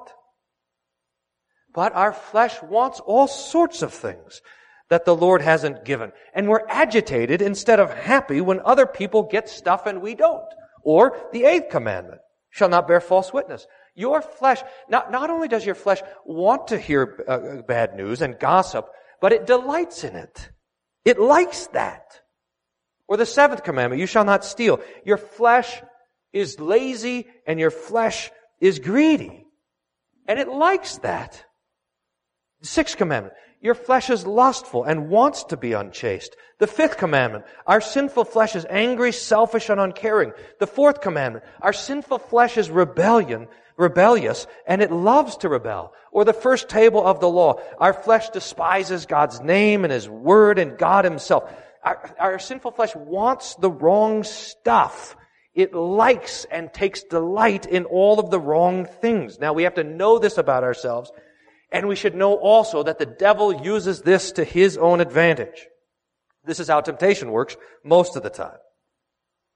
But 1.74 1.94
our 1.94 2.14
flesh 2.14 2.62
wants 2.64 3.00
all 3.02 3.28
sorts 3.28 3.84
of 3.84 3.94
things 3.94 4.42
that 4.90 5.06
the 5.06 5.16
Lord 5.16 5.42
hasn't 5.42 5.86
given. 5.86 6.12
And 6.34 6.48
we're 6.48 6.68
agitated 6.68 7.42
instead 7.42 7.80
of 7.80 7.94
happy 7.94 8.42
when 8.42 8.62
other 8.62 8.88
people 8.88 9.24
get 9.24 9.48
stuff 9.50 9.86
and 9.86 10.02
we 10.02 10.16
don't. 10.16 10.48
Or 10.86 11.18
the 11.34 11.44
eighth 11.44 11.70
commandment, 11.70 12.22
shall 12.52 12.70
not 12.70 12.88
bear 12.88 13.02
false 13.02 13.34
witness. 13.34 13.68
Your 13.96 14.22
flesh, 14.22 14.62
not, 14.88 15.12
not 15.12 15.30
only 15.30 15.50
does 15.50 15.66
your 15.66 15.76
flesh 15.76 16.02
want 16.26 16.70
to 16.70 16.80
hear 16.80 17.26
uh, 17.28 17.62
bad 17.64 17.96
news 17.96 18.22
and 18.22 18.40
gossip, 18.40 18.88
but 19.20 19.34
it 19.34 19.46
delights 19.46 20.06
in 20.06 20.16
it. 20.16 20.52
It 21.04 21.20
likes 21.20 21.68
that. 21.68 22.22
Or 23.08 23.18
the 23.18 23.26
seventh 23.26 23.64
commandment, 23.64 24.00
you 24.00 24.08
shall 24.08 24.24
not 24.24 24.46
steal. 24.46 24.80
Your 25.04 25.18
flesh 25.18 25.82
is 26.32 26.60
lazy 26.60 27.28
and 27.46 27.60
your 27.60 27.72
flesh 27.72 28.32
is 28.62 28.80
greedy. 28.80 29.46
And 30.28 30.40
it 30.40 30.48
likes 30.48 30.98
that. 31.00 31.44
sixth 32.62 32.98
commandment, 32.98 33.36
your 33.66 33.74
flesh 33.74 34.12
is 34.12 34.28
lustful 34.28 34.84
and 34.84 35.10
wants 35.10 35.44
to 35.46 35.58
be 35.58 35.74
unchaste. 35.74 36.36
The 36.60 36.68
fifth 36.68 36.98
commandment, 36.98 37.46
our 37.66 37.82
sinful 37.82 38.26
flesh 38.26 38.56
is 38.56 38.66
angry, 38.70 39.12
selfish, 39.12 39.70
and 39.70 39.82
uncaring. 39.82 40.34
The 40.60 40.68
fourth 40.68 41.02
commandment, 41.02 41.46
our 41.62 41.74
sinful 41.74 42.20
flesh 42.20 42.58
is 42.58 42.70
rebellion, 42.70 43.48
rebellious, 43.76 44.46
and 44.68 44.84
it 44.84 44.92
loves 44.92 45.38
to 45.38 45.50
rebel. 45.50 45.94
Or 46.12 46.24
the 46.24 46.32
first 46.32 46.70
table 46.70 47.04
of 47.04 47.20
the 47.20 47.28
law, 47.28 47.60
our 47.80 47.92
flesh 47.92 48.30
despises 48.30 49.08
God's 49.08 49.42
name 49.42 49.84
and 49.84 49.92
His 49.92 50.08
word 50.08 50.60
and 50.60 50.78
God 50.78 51.04
Himself. 51.04 51.52
Our, 51.84 52.16
our 52.20 52.40
sinful 52.40 52.72
flesh 52.72 52.96
wants 52.96 53.56
the 53.56 53.72
wrong 53.72 54.24
stuff. 54.24 55.18
It 55.56 55.74
likes 55.74 56.46
and 56.52 56.72
takes 56.72 57.02
delight 57.02 57.66
in 57.66 57.86
all 57.86 58.20
of 58.20 58.30
the 58.30 58.40
wrong 58.40 58.86
things. 58.86 59.40
Now 59.40 59.54
we 59.54 59.64
have 59.64 59.76
to 59.76 59.84
know 59.84 60.20
this 60.20 60.38
about 60.38 60.64
ourselves 60.64 61.12
and 61.76 61.90
we 61.90 61.98
should 61.98 62.16
know 62.16 62.36
also 62.36 62.84
that 62.84 63.00
the 63.00 63.06
devil 63.06 63.54
uses 63.54 64.02
this 64.02 64.32
to 64.32 64.46
his 64.46 64.78
own 64.78 65.02
advantage. 65.02 65.68
This 66.46 66.62
is 66.62 66.70
how 66.70 66.80
temptation 66.80 67.32
works 67.32 67.58
most 67.84 68.16
of 68.16 68.24
the 68.24 68.30
time. 68.30 68.60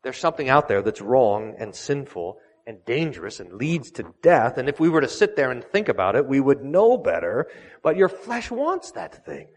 There's 0.04 0.18
something 0.18 0.50
out 0.50 0.68
there 0.68 0.82
that's 0.82 1.00
wrong 1.00 1.56
and 1.58 1.74
sinful 1.74 2.36
and 2.68 2.84
dangerous 2.86 3.40
and 3.40 3.54
leads 3.54 3.92
to 3.92 4.14
death. 4.22 4.58
And 4.58 4.68
if 4.68 4.82
we 4.82 4.90
were 4.90 5.00
to 5.00 5.08
sit 5.08 5.38
there 5.38 5.50
and 5.50 5.64
think 5.64 5.88
about 5.88 6.18
it, 6.18 6.28
we 6.28 6.42
would 6.42 6.62
know 6.62 6.98
better. 6.98 7.48
But 7.84 7.96
your 7.96 8.10
flesh 8.10 8.52
wants 8.52 8.92
that 8.92 9.26
thing. 9.26 9.48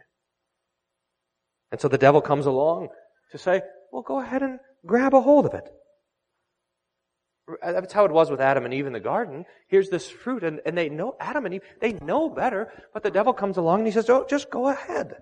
And 1.72 1.80
so 1.80 1.88
the 1.88 1.98
devil 1.98 2.20
comes 2.20 2.46
along 2.46 2.90
to 3.32 3.38
say, 3.38 3.62
well, 3.90 4.02
go 4.02 4.20
ahead 4.20 4.44
and 4.44 4.60
grab 4.86 5.14
a 5.14 5.20
hold 5.20 5.46
of 5.46 5.54
it. 5.54 5.68
Uh, 7.60 7.72
that's 7.72 7.92
how 7.92 8.04
it 8.04 8.12
was 8.12 8.30
with 8.30 8.40
Adam 8.40 8.64
and 8.64 8.72
Eve 8.72 8.86
in 8.86 8.92
the 8.92 9.00
garden. 9.00 9.44
Here's 9.68 9.90
this 9.90 10.08
fruit, 10.08 10.44
and, 10.44 10.60
and 10.64 10.76
they 10.76 10.88
know, 10.88 11.16
Adam 11.18 11.44
and 11.46 11.54
Eve, 11.54 11.62
they 11.80 11.92
know 11.94 12.28
better, 12.28 12.72
but 12.94 13.02
the 13.02 13.10
devil 13.10 13.32
comes 13.32 13.56
along 13.56 13.80
and 13.80 13.86
he 13.86 13.92
says, 13.92 14.08
oh, 14.08 14.26
just 14.28 14.50
go 14.50 14.68
ahead. 14.68 15.16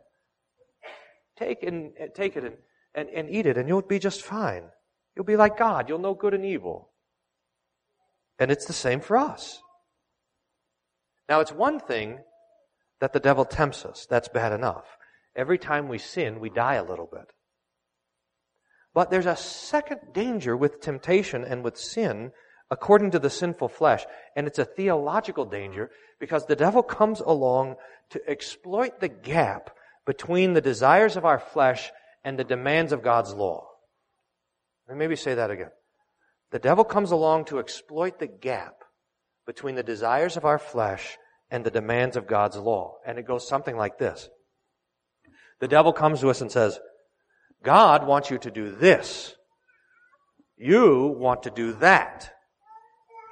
Take, 1.38 1.62
and, 1.62 1.92
uh, 2.00 2.06
take 2.14 2.36
it 2.36 2.44
and, 2.44 2.56
and, 2.94 3.08
and 3.08 3.30
eat 3.30 3.46
it, 3.46 3.56
and 3.56 3.68
you'll 3.68 3.82
be 3.82 3.98
just 3.98 4.22
fine. 4.22 4.64
You'll 5.16 5.24
be 5.24 5.36
like 5.36 5.58
God. 5.58 5.88
You'll 5.88 5.98
know 5.98 6.14
good 6.14 6.34
and 6.34 6.44
evil. 6.44 6.90
And 8.38 8.50
it's 8.50 8.66
the 8.66 8.72
same 8.72 9.00
for 9.00 9.16
us. 9.16 9.60
Now, 11.28 11.40
it's 11.40 11.52
one 11.52 11.78
thing 11.78 12.18
that 13.00 13.12
the 13.12 13.20
devil 13.20 13.44
tempts 13.44 13.84
us. 13.84 14.06
That's 14.08 14.28
bad 14.28 14.52
enough. 14.52 14.84
Every 15.36 15.58
time 15.58 15.88
we 15.88 15.98
sin, 15.98 16.40
we 16.40 16.50
die 16.50 16.74
a 16.74 16.84
little 16.84 17.08
bit. 17.10 17.32
But 18.94 19.10
there's 19.10 19.26
a 19.26 19.36
second 19.36 20.00
danger 20.12 20.56
with 20.56 20.80
temptation 20.80 21.44
and 21.44 21.62
with 21.62 21.76
sin 21.76 22.32
according 22.70 23.12
to 23.12 23.18
the 23.18 23.30
sinful 23.30 23.68
flesh. 23.68 24.04
And 24.36 24.46
it's 24.46 24.58
a 24.58 24.64
theological 24.64 25.44
danger 25.44 25.90
because 26.18 26.46
the 26.46 26.56
devil 26.56 26.82
comes 26.82 27.20
along 27.20 27.76
to 28.10 28.20
exploit 28.28 29.00
the 29.00 29.08
gap 29.08 29.70
between 30.06 30.54
the 30.54 30.60
desires 30.60 31.16
of 31.16 31.24
our 31.24 31.38
flesh 31.38 31.90
and 32.24 32.38
the 32.38 32.44
demands 32.44 32.92
of 32.92 33.02
God's 33.02 33.32
law. 33.32 33.68
Or 34.88 34.96
maybe 34.96 35.16
say 35.16 35.34
that 35.34 35.50
again. 35.50 35.70
The 36.50 36.58
devil 36.58 36.84
comes 36.84 37.12
along 37.12 37.46
to 37.46 37.60
exploit 37.60 38.18
the 38.18 38.26
gap 38.26 38.82
between 39.46 39.76
the 39.76 39.82
desires 39.82 40.36
of 40.36 40.44
our 40.44 40.58
flesh 40.58 41.16
and 41.50 41.64
the 41.64 41.70
demands 41.70 42.16
of 42.16 42.26
God's 42.26 42.56
law. 42.56 42.96
And 43.06 43.18
it 43.18 43.26
goes 43.26 43.46
something 43.46 43.76
like 43.76 43.98
this. 43.98 44.28
The 45.60 45.68
devil 45.68 45.92
comes 45.92 46.20
to 46.20 46.30
us 46.30 46.40
and 46.40 46.50
says, 46.50 46.80
God 47.62 48.06
wants 48.06 48.30
you 48.30 48.38
to 48.38 48.50
do 48.50 48.70
this. 48.70 49.34
You 50.56 51.14
want 51.18 51.44
to 51.44 51.50
do 51.50 51.72
that. 51.74 52.32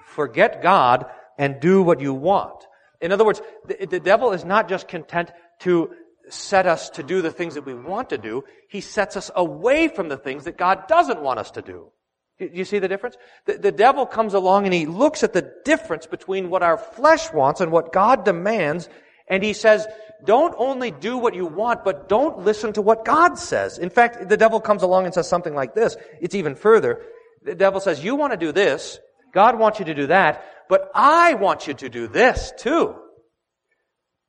Forget 0.07 0.63
God 0.63 1.07
and 1.39 1.61
do 1.61 1.83
what 1.83 2.01
you 2.01 2.15
want. 2.15 2.67
In 3.01 3.13
other 3.13 3.25
words, 3.25 3.41
the, 3.67 3.87
the, 3.87 4.01
devil 4.01 4.33
is 4.33 4.45
not 4.45 4.69
just 4.69 4.89
content 4.89 5.31
to 5.61 5.91
set 6.29 6.67
us 6.67 6.91
to 6.91 7.03
do 7.03 7.23
the 7.23 7.31
things 7.31 7.55
that 7.55 7.65
we 7.65 7.75
want 7.75 8.11
to 8.11 8.19
do. 8.19 8.45
He 8.69 8.81
sets 8.81 9.17
us 9.17 9.31
away 9.35 9.89
from 9.89 10.09
the 10.09 10.17
things 10.17 10.45
that 10.45 10.59
God 10.59 10.89
doesn't 10.89 11.23
want 11.23 11.39
us 11.39 11.53
to 11.53 11.63
do. 11.63 11.93
Do 12.39 12.51
you 12.53 12.65
see 12.65 12.79
the 12.79 12.89
difference? 12.89 13.17
The, 13.47 13.59
the 13.59 13.73
devil 13.73 14.07
comes 14.07 14.35
along 14.35 14.65
and 14.65 14.75
he 14.75 14.87
looks 14.87 15.23
at 15.23 15.33
the 15.33 15.53
difference 15.65 16.07
between 16.07 16.51
what 16.51 16.63
our 16.63 16.79
flesh 16.79 17.33
wants 17.33 17.61
and 17.61 17.73
what 17.73 17.93
God 17.93 18.25
demands, 18.25 18.89
and 19.29 19.43
he 19.43 19.53
says, 19.53 19.87
don't 20.25 20.55
only 20.59 20.91
do 20.91 21.17
what 21.17 21.35
you 21.35 21.47
want, 21.47 21.85
but 21.85 22.09
don't 22.09 22.41
listen 22.41 22.73
to 22.75 22.83
what 22.83 23.05
God 23.05 23.39
says. 23.39 23.79
In 23.79 23.91
fact, 23.91 24.29
the 24.29 24.37
devil 24.37 24.61
comes 24.61 24.83
along 24.83 25.05
and 25.05 25.15
says 25.15 25.29
something 25.29 25.55
like 25.55 25.75
this. 25.75 25.97
It's 26.21 26.35
even 26.35 26.55
further. 26.55 27.03
the 27.43 27.55
devil 27.55 27.81
says, 27.81 28.03
you 28.03 28.17
want 28.17 28.33
to 28.33 28.37
do 28.37 28.53
this, 28.53 28.99
God 29.33 29.59
wants 29.59 29.79
you 29.79 29.85
to 29.87 29.95
do 29.95 30.09
that, 30.09 30.45
but 30.69 30.91
I 30.95 31.35
want 31.35 31.67
you 31.67 31.75
to 31.75 31.89
do 31.89 32.09
this 32.09 32.53
too. 32.59 32.97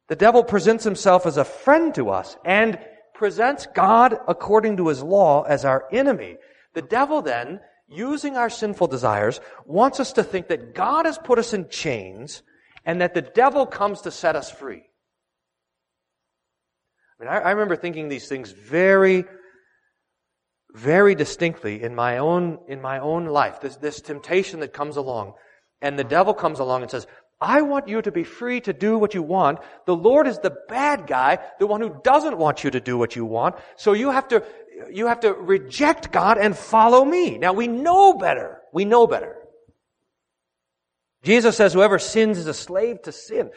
The 0.07 0.15
devil 0.15 0.43
presents 0.43 0.83
himself 0.83 1.25
as 1.25 1.37
a 1.37 1.45
friend 1.45 1.93
to 1.95 2.09
us 2.09 2.37
and 2.43 2.79
presents 3.13 3.67
God 3.75 4.17
according 4.27 4.77
to 4.77 4.87
his 4.87 5.03
law 5.03 5.43
as 5.43 5.65
our 5.65 5.85
enemy. 5.91 6.37
The 6.73 6.81
devil 6.81 7.21
then, 7.21 7.59
using 7.87 8.37
our 8.37 8.49
sinful 8.49 8.87
desires, 8.87 9.39
wants 9.65 9.99
us 9.99 10.13
to 10.13 10.23
think 10.23 10.47
that 10.47 10.73
God 10.73 11.05
has 11.05 11.17
put 11.17 11.39
us 11.39 11.53
in 11.53 11.69
chains 11.69 12.43
and 12.85 13.01
that 13.01 13.13
the 13.13 13.21
devil 13.21 13.65
comes 13.65 14.01
to 14.01 14.11
set 14.11 14.35
us 14.35 14.49
free. 14.49 14.83
I 17.19 17.23
mean, 17.23 17.33
I, 17.33 17.37
I 17.39 17.51
remember 17.51 17.75
thinking 17.75 18.07
these 18.07 18.27
things 18.27 18.51
very, 18.51 19.25
very 20.73 21.15
distinctly 21.15 21.83
in 21.83 21.95
my 21.95 22.17
own, 22.17 22.59
in 22.67 22.81
my 22.81 22.99
own 22.99 23.25
life. 23.25 23.59
This, 23.61 23.75
this 23.77 24.01
temptation 24.01 24.61
that 24.61 24.73
comes 24.73 24.97
along. 24.97 25.33
And 25.81 25.97
the 25.97 26.03
devil 26.03 26.33
comes 26.33 26.59
along 26.59 26.81
and 26.81 26.91
says, 26.91 27.07
I 27.41 27.61
want 27.61 27.87
you 27.87 28.01
to 28.01 28.11
be 28.11 28.25
free 28.25 28.59
to 28.61 28.73
do 28.73 28.97
what 28.97 29.13
you 29.13 29.21
want. 29.21 29.59
The 29.85 29.95
Lord 29.95 30.27
is 30.27 30.39
the 30.39 30.55
bad 30.67 31.07
guy, 31.07 31.39
the 31.57 31.67
one 31.67 31.79
who 31.79 31.99
doesn't 32.03 32.37
want 32.37 32.63
you 32.63 32.71
to 32.71 32.81
do 32.81 32.97
what 32.97 33.15
you 33.15 33.23
want. 33.25 33.55
So 33.77 33.93
you 33.93 34.11
have 34.11 34.27
to, 34.29 34.43
you 34.91 35.07
have 35.07 35.21
to 35.21 35.33
reject 35.33 36.11
God 36.11 36.37
and 36.37 36.57
follow 36.57 37.05
me. 37.05 37.37
Now 37.37 37.53
we 37.53 37.67
know 37.67 38.13
better. 38.13 38.59
We 38.73 38.83
know 38.83 39.07
better. 39.07 39.37
Jesus 41.23 41.57
says 41.57 41.73
whoever 41.73 41.99
sins 41.99 42.37
is 42.37 42.47
a 42.47 42.53
slave 42.53 43.01
to 43.03 43.11
sin. 43.11 43.51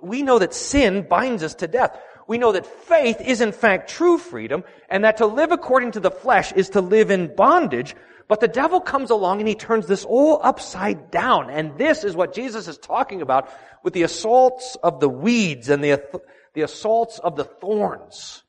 We 0.00 0.22
know 0.22 0.38
that 0.38 0.54
sin 0.54 1.06
binds 1.08 1.42
us 1.42 1.54
to 1.56 1.68
death. 1.68 1.98
We 2.26 2.38
know 2.38 2.52
that 2.52 2.66
faith 2.66 3.20
is 3.20 3.40
in 3.40 3.52
fact 3.52 3.90
true 3.90 4.18
freedom 4.18 4.64
and 4.88 5.04
that 5.04 5.18
to 5.18 5.26
live 5.26 5.52
according 5.52 5.92
to 5.92 6.00
the 6.00 6.10
flesh 6.10 6.52
is 6.52 6.70
to 6.70 6.80
live 6.80 7.10
in 7.10 7.34
bondage. 7.34 7.94
But 8.28 8.40
the 8.40 8.48
devil 8.48 8.80
comes 8.80 9.10
along 9.10 9.40
and 9.40 9.48
he 9.48 9.54
turns 9.54 9.86
this 9.86 10.04
all 10.04 10.40
upside 10.42 11.10
down. 11.10 11.50
And 11.50 11.76
this 11.76 12.04
is 12.04 12.14
what 12.14 12.34
Jesus 12.34 12.68
is 12.68 12.78
talking 12.78 13.22
about 13.22 13.50
with 13.82 13.92
the 13.92 14.04
assaults 14.04 14.76
of 14.82 15.00
the 15.00 15.08
weeds 15.08 15.68
and 15.68 15.82
the, 15.82 16.02
the 16.54 16.62
assaults 16.62 17.18
of 17.18 17.36
the 17.36 17.44
thorns. 17.44 18.42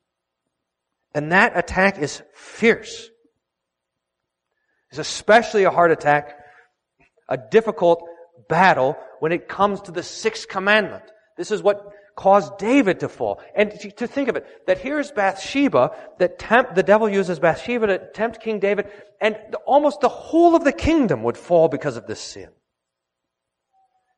And 1.14 1.32
that 1.32 1.56
attack 1.56 1.98
is 1.98 2.22
fierce. 2.34 3.10
It's 4.90 4.98
especially 4.98 5.64
a 5.64 5.70
hard 5.70 5.90
attack, 5.90 6.38
a 7.28 7.36
difficult 7.36 8.04
battle 8.48 8.96
when 9.20 9.32
it 9.32 9.48
comes 9.48 9.80
to 9.82 9.92
the 9.92 10.02
sixth 10.02 10.48
commandment. 10.48 11.04
This 11.36 11.50
is 11.50 11.62
what 11.62 11.92
caused 12.16 12.58
David 12.58 13.00
to 13.00 13.08
fall. 13.08 13.40
And 13.54 13.72
to 13.96 14.06
think 14.06 14.28
of 14.28 14.36
it, 14.36 14.46
that 14.66 14.78
here's 14.78 15.10
Bathsheba, 15.10 15.92
that 16.18 16.38
tempt, 16.38 16.74
the 16.74 16.82
devil 16.82 17.08
uses 17.08 17.38
Bathsheba 17.38 17.86
to 17.86 17.98
tempt 17.98 18.40
King 18.40 18.60
David, 18.60 18.88
and 19.20 19.36
almost 19.66 20.00
the 20.00 20.08
whole 20.08 20.54
of 20.54 20.64
the 20.64 20.72
kingdom 20.72 21.22
would 21.24 21.38
fall 21.38 21.68
because 21.68 21.96
of 21.96 22.06
this 22.06 22.20
sin. 22.20 22.48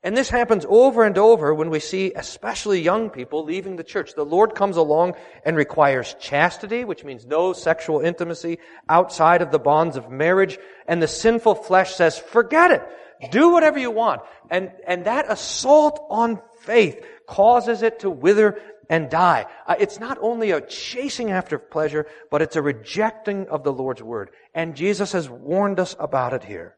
And 0.02 0.16
this 0.16 0.28
happens 0.28 0.64
over 0.68 1.02
and 1.02 1.18
over 1.18 1.52
when 1.52 1.68
we 1.68 1.80
see 1.80 2.12
especially 2.14 2.80
young 2.80 3.10
people 3.10 3.44
leaving 3.44 3.74
the 3.74 3.82
church. 3.82 4.14
The 4.14 4.24
Lord 4.24 4.54
comes 4.54 4.76
along 4.76 5.14
and 5.44 5.56
requires 5.56 6.14
chastity, 6.20 6.84
which 6.84 7.02
means 7.02 7.26
no 7.26 7.52
sexual 7.52 8.00
intimacy 8.00 8.58
outside 8.88 9.42
of 9.42 9.50
the 9.50 9.58
bonds 9.58 9.96
of 9.96 10.08
marriage. 10.08 10.58
And 10.86 11.02
the 11.02 11.08
sinful 11.08 11.56
flesh 11.56 11.94
says, 11.94 12.18
forget 12.18 12.70
it. 12.70 12.82
Do 13.32 13.50
whatever 13.50 13.80
you 13.80 13.90
want. 13.90 14.22
And, 14.48 14.70
and 14.86 15.06
that 15.06 15.28
assault 15.28 16.06
on 16.08 16.40
faith 16.60 17.04
causes 17.26 17.82
it 17.82 18.00
to 18.00 18.10
wither 18.10 18.60
and 18.88 19.10
die. 19.10 19.46
Uh, 19.66 19.74
it's 19.78 19.98
not 19.98 20.18
only 20.20 20.50
a 20.50 20.60
chasing 20.60 21.30
after 21.30 21.58
pleasure, 21.58 22.06
but 22.30 22.42
it's 22.42 22.56
a 22.56 22.62
rejecting 22.62 23.48
of 23.48 23.64
the 23.64 23.72
Lord's 23.72 24.02
word. 24.02 24.30
And 24.54 24.76
Jesus 24.76 25.12
has 25.12 25.28
warned 25.28 25.80
us 25.80 25.96
about 25.98 26.32
it 26.32 26.44
here. 26.44 26.76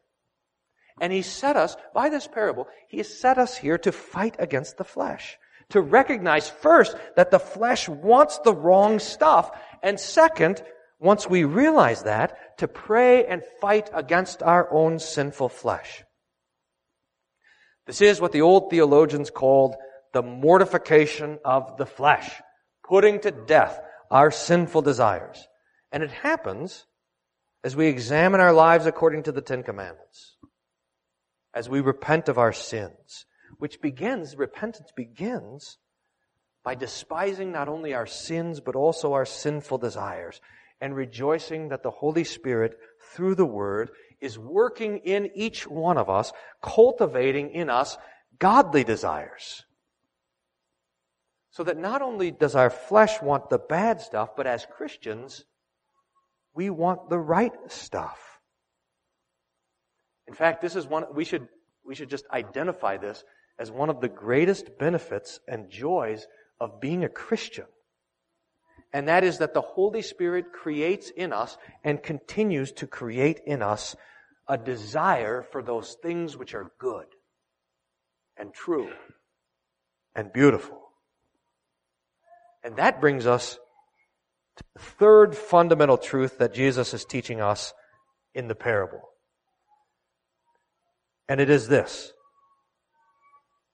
And 1.01 1.13
he 1.13 1.21
set 1.21 1.55
us, 1.55 1.77
by 1.93 2.09
this 2.09 2.27
parable, 2.27 2.67
he 2.87 2.97
has 2.97 3.07
set 3.07 3.37
us 3.37 3.57
here 3.57 3.77
to 3.79 3.91
fight 3.91 4.35
against 4.39 4.77
the 4.77 4.83
flesh. 4.83 5.37
To 5.69 5.81
recognize 5.81 6.49
first 6.49 6.95
that 7.15 7.31
the 7.31 7.39
flesh 7.39 7.87
wants 7.87 8.39
the 8.39 8.53
wrong 8.53 8.99
stuff. 8.99 9.51
And 9.83 9.99
second, 9.99 10.63
once 10.99 11.29
we 11.29 11.43
realize 11.45 12.03
that, 12.03 12.57
to 12.57 12.67
pray 12.67 13.25
and 13.25 13.43
fight 13.61 13.89
against 13.93 14.43
our 14.43 14.71
own 14.73 14.99
sinful 14.99 15.49
flesh. 15.49 16.03
This 17.85 18.01
is 18.01 18.19
what 18.19 18.33
the 18.33 18.41
old 18.41 18.69
theologians 18.69 19.29
called 19.29 19.75
the 20.13 20.23
mortification 20.23 21.39
of 21.45 21.77
the 21.77 21.85
flesh, 21.85 22.29
putting 22.87 23.19
to 23.21 23.31
death 23.31 23.79
our 24.11 24.31
sinful 24.31 24.81
desires. 24.81 25.47
And 25.91 26.03
it 26.03 26.11
happens 26.11 26.85
as 27.63 27.75
we 27.75 27.87
examine 27.87 28.41
our 28.41 28.53
lives 28.53 28.85
according 28.85 29.23
to 29.23 29.31
the 29.31 29.41
Ten 29.41 29.63
Commandments, 29.63 30.37
as 31.53 31.67
we 31.69 31.81
repent 31.81 32.29
of 32.29 32.37
our 32.37 32.53
sins, 32.53 33.25
which 33.57 33.81
begins, 33.81 34.35
repentance 34.35 34.91
begins 34.95 35.77
by 36.63 36.75
despising 36.75 37.51
not 37.51 37.69
only 37.69 37.93
our 37.93 38.05
sins, 38.05 38.59
but 38.59 38.75
also 38.75 39.13
our 39.13 39.25
sinful 39.25 39.77
desires, 39.77 40.39
and 40.81 40.95
rejoicing 40.95 41.69
that 41.69 41.83
the 41.83 41.91
Holy 41.91 42.23
Spirit, 42.23 42.77
through 43.13 43.35
the 43.35 43.45
Word, 43.45 43.91
is 44.21 44.37
working 44.37 44.99
in 44.99 45.29
each 45.35 45.67
one 45.67 45.97
of 45.97 46.09
us, 46.09 46.31
cultivating 46.61 47.51
in 47.51 47.69
us 47.69 47.97
godly 48.37 48.83
desires. 48.83 49.65
So 51.59 51.65
that 51.65 51.77
not 51.77 52.01
only 52.01 52.31
does 52.31 52.55
our 52.55 52.69
flesh 52.69 53.21
want 53.21 53.49
the 53.49 53.57
bad 53.57 53.99
stuff, 53.99 54.29
but 54.37 54.47
as 54.47 54.65
Christians, 54.65 55.43
we 56.53 56.69
want 56.69 57.09
the 57.09 57.19
right 57.19 57.51
stuff. 57.67 58.39
In 60.25 60.33
fact, 60.33 60.61
this 60.61 60.77
is 60.77 60.87
one, 60.87 61.13
we 61.13 61.25
should, 61.25 61.49
we 61.85 61.95
should 61.95 62.09
just 62.09 62.23
identify 62.31 62.95
this 62.95 63.25
as 63.59 63.71
one 63.71 63.89
of 63.89 63.99
the 63.99 64.07
greatest 64.07 64.77
benefits 64.79 65.41
and 65.49 65.69
joys 65.69 66.27
of 66.61 66.79
being 66.79 67.03
a 67.03 67.09
Christian. 67.09 67.65
And 68.93 69.09
that 69.09 69.25
is 69.25 69.39
that 69.39 69.53
the 69.53 69.59
Holy 69.59 70.01
Spirit 70.01 70.53
creates 70.53 71.09
in 71.09 71.33
us 71.33 71.57
and 71.83 72.01
continues 72.01 72.71
to 72.71 72.87
create 72.87 73.41
in 73.45 73.61
us 73.61 73.97
a 74.47 74.57
desire 74.57 75.41
for 75.51 75.61
those 75.61 75.97
things 76.01 76.37
which 76.37 76.55
are 76.55 76.71
good 76.79 77.07
and 78.37 78.53
true 78.53 78.89
and 80.15 80.31
beautiful. 80.31 80.88
And 82.63 82.75
that 82.75 82.99
brings 82.99 83.25
us 83.25 83.57
to 84.57 84.63
the 84.75 84.81
third 84.81 85.35
fundamental 85.35 85.97
truth 85.97 86.39
that 86.39 86.53
Jesus 86.53 86.93
is 86.93 87.05
teaching 87.05 87.41
us 87.41 87.73
in 88.33 88.47
the 88.47 88.55
parable. 88.55 89.01
And 91.27 91.39
it 91.39 91.49
is 91.49 91.67
this. 91.67 92.11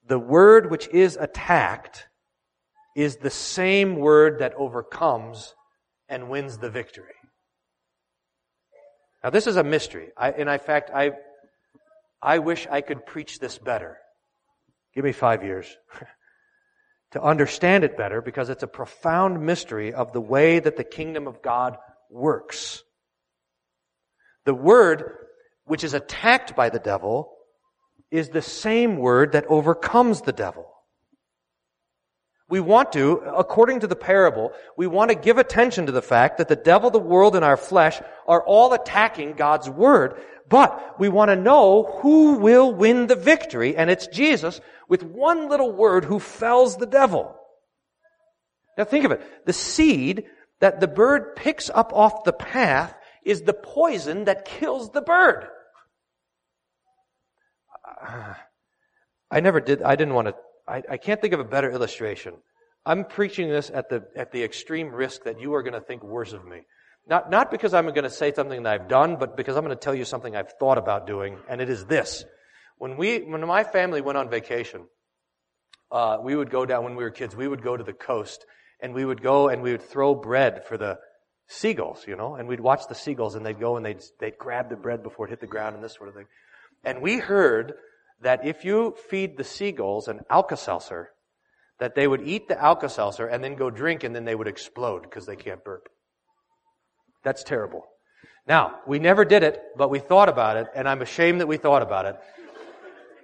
The 0.08 0.20
word 0.20 0.70
which 0.70 0.88
is 0.90 1.18
attacked 1.18 2.08
is 2.96 3.18
the 3.18 3.30
same 3.30 3.96
word 3.98 4.40
that 4.40 4.54
overcomes 4.56 5.56
and 6.08 6.30
wins 6.30 6.58
the 6.60 6.70
victory. 6.70 7.16
Now 9.24 9.32
this 9.32 9.48
is 9.48 9.56
a 9.56 9.64
mystery. 9.64 10.10
I, 10.16 10.32
and 10.32 10.50
in 10.50 10.60
fact, 10.60 10.92
I, 10.94 11.12
I 12.22 12.40
wish 12.40 12.68
I 12.70 12.82
could 12.82 13.06
preach 13.06 13.40
this 13.40 13.58
better. 13.58 13.98
Give 14.94 15.04
me 15.04 15.12
five 15.12 15.44
years. 15.44 15.66
to 17.16 17.24
understand 17.24 17.86
it 17.86 17.96
better 17.96 18.22
because 18.22 18.50
it's 18.50 18.62
a 18.62 18.68
profound 18.68 19.40
mystery 19.40 19.94
of 19.94 20.12
the 20.12 20.20
way 20.20 20.60
that 20.60 20.76
the 20.76 20.84
kingdom 20.84 21.28
of 21.28 21.42
God 21.42 21.78
works. 22.10 22.84
The 24.44 24.54
word 24.54 25.12
which 25.64 25.86
is 25.86 25.94
attacked 25.94 26.58
by 26.58 26.70
the 26.70 26.78
devil 26.78 27.32
is 28.12 28.28
the 28.30 28.42
same 28.42 28.98
word 28.98 29.32
that 29.32 29.46
overcomes 29.48 30.22
the 30.24 30.34
devil. 30.34 30.68
We 32.56 32.62
want 32.62 32.94
to, 32.94 33.18
according 33.36 33.82
to 33.82 33.88
the 33.88 33.98
parable, 33.98 34.54
we 34.78 34.88
want 34.88 35.10
to 35.10 35.16
give 35.16 35.38
attention 35.38 35.88
to 35.88 35.92
the 35.92 36.02
fact 36.02 36.38
that 36.38 36.48
the 36.48 36.56
devil, 36.56 36.90
the 36.90 37.00
world, 37.00 37.36
and 37.36 37.44
our 37.44 37.58
flesh 37.58 38.02
are 38.30 38.42
all 38.42 38.72
attacking 38.72 39.34
God's 39.34 39.70
word. 39.70 40.22
But 40.48 40.98
we 40.98 41.10
want 41.10 41.32
to 41.32 41.36
know 41.36 41.84
who 42.00 42.36
will 42.38 42.74
win 42.74 43.08
the 43.08 43.18
victory, 43.18 43.76
and 43.76 43.90
it's 43.90 44.08
Jesus 44.08 44.62
with 44.88 45.04
one 45.04 45.50
little 45.50 45.70
word 45.70 46.06
who 46.06 46.18
fells 46.18 46.78
the 46.78 46.86
devil. 46.86 47.36
Now 48.78 48.86
think 48.86 49.04
of 49.04 49.12
it. 49.12 49.22
The 49.46 49.52
seed 49.52 50.24
that 50.62 50.80
the 50.80 50.88
bird 50.88 51.36
picks 51.36 51.70
up 51.70 51.92
off 51.92 52.24
the 52.24 52.32
path 52.32 52.96
is 53.26 53.42
the 53.42 53.52
poison 53.52 54.24
that 54.24 54.46
kills 54.46 54.92
the 54.92 55.02
bird. 55.02 55.50
I 59.30 59.42
never 59.42 59.60
did, 59.60 59.82
I 59.82 59.98
didn't 59.98 60.14
want 60.14 60.30
to, 60.30 60.36
I, 60.68 60.84
I 60.90 60.98
can't 60.98 61.22
think 61.22 61.34
of 61.34 61.40
a 61.40 61.46
better 61.46 61.72
illustration. 61.72 62.34
I'm 62.86 63.06
preaching 63.06 63.50
this 63.50 63.72
at 63.74 63.90
the, 63.90 64.08
at 64.16 64.32
the 64.32 64.44
extreme 64.44 64.90
risk 64.90 65.24
that 65.24 65.40
you 65.40 65.54
are 65.56 65.64
going 65.64 65.74
to 65.74 65.82
think 65.82 66.04
worse 66.04 66.34
of 66.34 66.46
me. 66.46 66.62
Not, 67.08 67.30
not 67.30 67.52
because 67.52 67.74
I'm 67.74 67.86
going 67.86 68.04
to 68.04 68.10
say 68.10 68.34
something 68.34 68.64
that 68.64 68.74
I've 68.82 68.88
done, 68.88 69.18
but 69.18 69.38
because 69.38 69.56
I'm 69.56 69.64
going 69.64 69.76
to 69.76 69.82
tell 69.82 69.96
you 69.96 70.06
something 70.06 70.36
I've 70.36 70.54
thought 70.60 70.78
about 70.78 71.06
doing, 71.06 71.38
and 71.48 71.62
it 71.62 71.70
is 71.70 71.86
this. 71.86 72.26
When 72.78 72.98
we, 72.98 73.20
when 73.20 73.46
my 73.46 73.64
family 73.64 74.02
went 74.02 74.18
on 74.18 74.30
vacation, 74.30 74.86
uh, 75.92 76.18
we 76.22 76.36
would 76.36 76.50
go 76.50 76.66
down 76.66 76.84
when 76.84 76.96
we 76.96 77.04
were 77.04 77.12
kids. 77.12 77.36
We 77.36 77.48
would 77.48 77.62
go 77.62 77.78
to 77.78 77.84
the 77.84 77.94
coast, 77.94 78.46
and 78.80 78.94
we 78.94 79.06
would 79.06 79.22
go 79.22 79.50
and 79.50 79.62
we 79.62 79.72
would 79.72 79.82
throw 79.82 80.16
bread 80.16 80.66
for 80.66 80.78
the 80.78 81.00
seagulls, 81.48 82.06
you 82.08 82.16
know, 82.16 82.36
and 82.36 82.48
we'd 82.48 82.60
watch 82.60 82.88
the 82.88 82.96
seagulls 82.96 83.36
and 83.36 83.46
they'd 83.46 83.60
go 83.60 83.78
and 83.78 83.86
they'd, 83.86 84.02
they'd 84.20 84.38
grab 84.38 84.70
the 84.70 84.76
bread 84.76 85.04
before 85.04 85.28
it 85.28 85.30
hit 85.30 85.40
the 85.40 85.48
ground 85.48 85.76
and 85.76 85.84
this 85.84 85.94
sort 85.94 86.10
of 86.10 86.16
thing. 86.16 86.26
And 86.84 87.02
we 87.02 87.18
heard 87.18 87.74
that 88.22 88.46
if 88.46 88.66
you 88.66 88.96
feed 89.10 89.38
the 89.38 89.44
seagulls 89.44 90.08
an 90.08 90.22
Alka-Seltzer, 90.30 91.10
that 91.80 91.96
they 91.96 92.08
would 92.08 92.22
eat 92.28 92.48
the 92.48 92.62
Alka-Seltzer 92.62 93.28
and 93.28 93.44
then 93.44 93.56
go 93.56 93.70
drink 93.70 94.04
and 94.04 94.16
then 94.16 94.26
they 94.26 94.36
would 94.36 94.48
explode 94.48 95.04
because 95.04 95.26
they 95.26 95.36
can't 95.36 95.64
burp. 95.64 95.90
That's 97.24 97.44
terrible. 97.44 97.86
Now, 98.48 98.80
we 98.88 99.00
never 99.00 99.26
did 99.26 99.44
it, 99.44 99.60
but 99.76 99.90
we 99.90 100.00
thought 100.00 100.30
about 100.30 100.58
it, 100.58 100.68
and 100.76 100.88
I'm 100.88 101.02
ashamed 101.02 101.42
that 101.42 101.48
we 101.48 101.58
thought 101.58 101.82
about 101.82 102.06
it. 102.06 102.16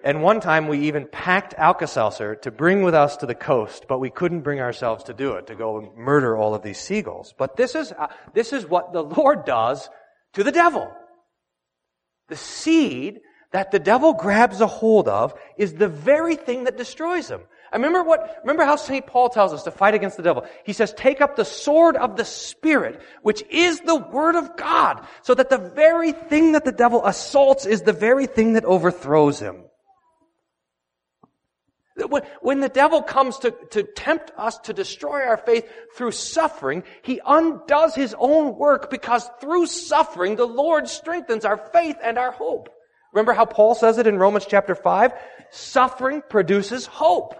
And 0.03 0.23
one 0.23 0.39
time 0.39 0.67
we 0.67 0.87
even 0.87 1.07
packed 1.07 1.53
Alka-Seltzer 1.53 2.35
to 2.37 2.51
bring 2.51 2.81
with 2.81 2.95
us 2.95 3.17
to 3.17 3.27
the 3.27 3.35
coast, 3.35 3.85
but 3.87 3.99
we 3.99 4.09
couldn't 4.09 4.41
bring 4.41 4.59
ourselves 4.59 5.03
to 5.05 5.13
do 5.13 5.33
it, 5.33 5.47
to 5.47 5.55
go 5.55 5.77
and 5.77 5.95
murder 5.95 6.35
all 6.35 6.55
of 6.55 6.63
these 6.63 6.79
seagulls. 6.79 7.35
But 7.37 7.55
this 7.55 7.75
is, 7.75 7.91
uh, 7.91 8.07
this 8.33 8.51
is 8.51 8.65
what 8.65 8.93
the 8.93 9.03
Lord 9.03 9.45
does 9.45 9.87
to 10.33 10.43
the 10.43 10.51
devil. 10.51 10.91
The 12.29 12.35
seed 12.35 13.19
that 13.51 13.71
the 13.71 13.79
devil 13.79 14.13
grabs 14.13 14.61
a 14.61 14.67
hold 14.67 15.07
of 15.07 15.33
is 15.57 15.73
the 15.73 15.87
very 15.87 16.35
thing 16.35 16.63
that 16.63 16.77
destroys 16.77 17.29
him. 17.29 17.41
I 17.71 17.77
remember 17.77 18.03
what, 18.03 18.37
remember 18.41 18.65
how 18.65 18.75
St. 18.75 19.05
Paul 19.05 19.29
tells 19.29 19.53
us 19.53 19.63
to 19.63 19.71
fight 19.71 19.93
against 19.93 20.17
the 20.17 20.23
devil. 20.23 20.45
He 20.65 20.73
says, 20.73 20.93
take 20.93 21.21
up 21.21 21.35
the 21.35 21.45
sword 21.45 21.95
of 21.95 22.17
the 22.17 22.25
Spirit, 22.25 23.01
which 23.21 23.43
is 23.49 23.79
the 23.81 23.95
Word 23.95 24.35
of 24.35 24.57
God, 24.57 25.05
so 25.21 25.33
that 25.33 25.49
the 25.49 25.57
very 25.57 26.11
thing 26.11 26.53
that 26.53 26.65
the 26.65 26.73
devil 26.73 27.05
assaults 27.05 27.65
is 27.65 27.81
the 27.81 27.93
very 27.93 28.27
thing 28.27 28.53
that 28.53 28.65
overthrows 28.65 29.39
him. 29.39 29.63
When 32.41 32.61
the 32.61 32.69
devil 32.69 33.01
comes 33.01 33.37
to, 33.39 33.51
to 33.71 33.83
tempt 33.83 34.31
us 34.37 34.57
to 34.59 34.73
destroy 34.73 35.23
our 35.23 35.37
faith 35.37 35.69
through 35.95 36.11
suffering, 36.11 36.83
he 37.03 37.21
undoes 37.25 37.95
his 37.95 38.15
own 38.17 38.57
work 38.57 38.89
because 38.89 39.29
through 39.39 39.67
suffering, 39.67 40.35
the 40.35 40.47
Lord 40.47 40.87
strengthens 40.87 41.45
our 41.45 41.57
faith 41.57 41.97
and 42.01 42.17
our 42.17 42.31
hope. 42.31 42.69
Remember 43.13 43.33
how 43.33 43.45
Paul 43.45 43.75
says 43.75 43.97
it 43.97 44.07
in 44.07 44.17
Romans 44.17 44.45
chapter 44.47 44.75
5? 44.75 45.13
Suffering 45.51 46.21
produces 46.29 46.85
hope. 46.85 47.35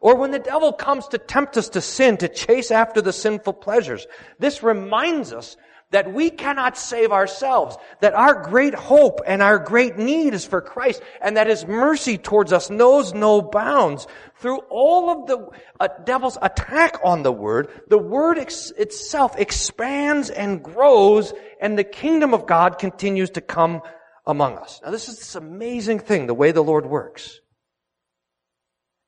Or 0.00 0.16
when 0.16 0.30
the 0.30 0.38
devil 0.38 0.72
comes 0.72 1.08
to 1.08 1.18
tempt 1.18 1.56
us 1.56 1.70
to 1.70 1.80
sin, 1.80 2.18
to 2.18 2.28
chase 2.28 2.70
after 2.70 3.00
the 3.00 3.12
sinful 3.12 3.54
pleasures, 3.54 4.06
this 4.38 4.62
reminds 4.62 5.32
us 5.32 5.56
that 5.90 6.12
we 6.12 6.30
cannot 6.30 6.76
save 6.76 7.12
ourselves, 7.12 7.76
that 8.00 8.12
our 8.12 8.42
great 8.42 8.74
hope 8.74 9.20
and 9.24 9.40
our 9.40 9.58
great 9.58 9.96
need 9.96 10.34
is 10.34 10.44
for 10.44 10.60
Christ, 10.60 11.00
and 11.22 11.36
that 11.36 11.46
His 11.46 11.64
mercy 11.66 12.18
towards 12.18 12.52
us 12.52 12.70
knows 12.70 13.14
no 13.14 13.40
bounds. 13.40 14.06
Through 14.36 14.58
all 14.68 15.10
of 15.10 15.26
the 15.28 15.48
uh, 15.78 15.88
devil's 16.04 16.38
attack 16.42 16.98
on 17.04 17.22
the 17.22 17.32
Word, 17.32 17.68
the 17.88 17.98
Word 17.98 18.38
ex- 18.38 18.72
itself 18.72 19.38
expands 19.38 20.28
and 20.28 20.62
grows, 20.62 21.32
and 21.60 21.78
the 21.78 21.84
kingdom 21.84 22.34
of 22.34 22.46
God 22.46 22.78
continues 22.78 23.30
to 23.30 23.40
come 23.40 23.80
among 24.26 24.58
us. 24.58 24.80
Now 24.84 24.90
this 24.90 25.08
is 25.08 25.18
this 25.18 25.34
amazing 25.34 26.00
thing, 26.00 26.26
the 26.26 26.34
way 26.34 26.52
the 26.52 26.64
Lord 26.64 26.86
works. 26.86 27.40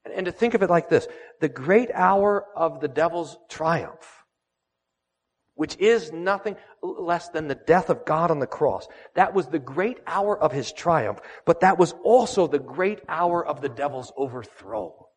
And, 0.04 0.14
and 0.14 0.26
to 0.26 0.33
think 0.33 0.54
of 0.54 0.62
it 0.62 0.70
like 0.70 0.88
this, 0.88 1.07
the 1.40 1.48
great 1.48 1.90
hour 1.92 2.44
of 2.57 2.81
the 2.81 2.88
devil's 2.88 3.37
triumph 3.48 4.18
which 5.59 5.76
is 5.78 6.12
nothing 6.12 6.54
less 6.81 7.31
than 7.31 7.48
the 7.48 7.57
death 7.57 7.90
of 7.90 8.04
God 8.04 8.31
on 8.31 8.38
the 8.38 8.46
cross. 8.46 8.87
That 9.16 9.35
was 9.35 9.48
the 9.48 9.59
great 9.59 9.98
hour 10.07 10.38
of 10.38 10.52
his 10.52 10.72
triumph, 10.72 11.18
but 11.44 11.62
that 11.62 11.76
was 11.76 11.96
also 12.04 12.46
the 12.46 12.61
great 12.61 13.00
hour 13.09 13.44
of 13.44 13.61
the 13.61 13.68
devil's 13.68 14.12
overthrow. 14.16 15.09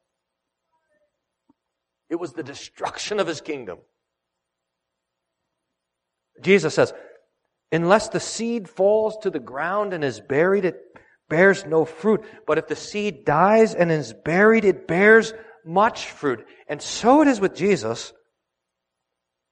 It 2.10 2.16
was 2.16 2.34
the 2.34 2.42
destruction 2.42 3.20
of 3.20 3.28
his 3.28 3.40
kingdom. 3.40 3.78
Jesus 6.42 6.74
says, 6.74 6.92
unless 7.72 8.10
the 8.10 8.20
seed 8.20 8.70
falls 8.70 9.18
to 9.22 9.30
the 9.30 9.40
ground 9.40 9.94
and 9.94 10.04
is 10.04 10.20
buried, 10.20 10.66
it 10.66 10.82
bears 11.30 11.66
no 11.66 11.86
fruit. 11.86 12.24
But 12.46 12.58
if 12.58 12.68
the 12.68 12.76
seed 12.76 13.26
dies 13.26 13.74
and 13.74 13.92
is 13.92 14.14
buried, 14.14 14.66
it 14.66 14.88
bears 14.88 15.34
much 15.66 16.08
fruit. 16.08 16.46
And 16.68 16.82
so 16.82 17.22
it 17.22 17.28
is 17.28 17.40
with 17.40 17.56
Jesus 17.56 18.14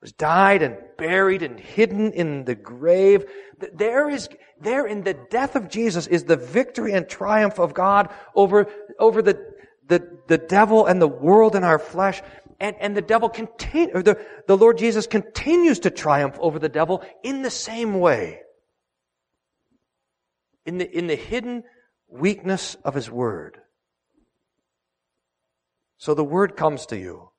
was 0.02 0.14
died 0.14 0.62
and 0.62 0.78
buried 0.98 1.44
and 1.44 1.60
hidden 1.60 2.14
in 2.14 2.46
the 2.46 2.56
grave. 2.56 3.26
There 3.74 4.10
is, 4.10 4.30
there 4.62 4.86
in 4.86 5.04
the 5.04 5.14
death 5.14 5.56
of 5.56 5.70
Jesus 5.70 6.08
is 6.08 6.24
the 6.24 6.38
victory 6.38 6.94
and 6.94 7.08
triumph 7.08 7.60
of 7.60 7.74
God 7.74 8.10
over, 8.34 8.68
over 8.98 9.22
the, 9.22 9.46
the, 9.88 10.08
the 10.28 10.38
devil 10.38 10.86
and 10.86 11.02
the 11.02 11.08
world 11.08 11.56
and 11.56 11.66
our 11.66 11.80
flesh. 11.80 12.22
And, 12.60 12.76
and 12.80 12.96
the 12.96 13.02
devil 13.02 13.30
continue, 13.30 13.92
or 13.94 14.04
the, 14.04 14.20
the 14.48 14.58
Lord 14.58 14.78
Jesus 14.78 15.08
continues 15.08 15.80
to 15.80 15.90
triumph 15.90 16.38
over 16.40 16.60
the 16.60 16.70
devil 16.70 17.04
in 17.24 17.42
the 17.42 17.50
same 17.50 18.00
way. 18.00 18.42
In 20.66 20.78
the, 20.78 20.98
in 20.98 21.08
the 21.08 21.16
hidden 21.16 21.64
weakness 22.10 22.76
of 22.84 22.94
his 22.94 23.10
word. 23.10 23.60
So 25.98 26.14
the 26.14 26.24
word 26.24 26.56
comes 26.56 26.88
to 26.88 26.98
you. 26.98 27.30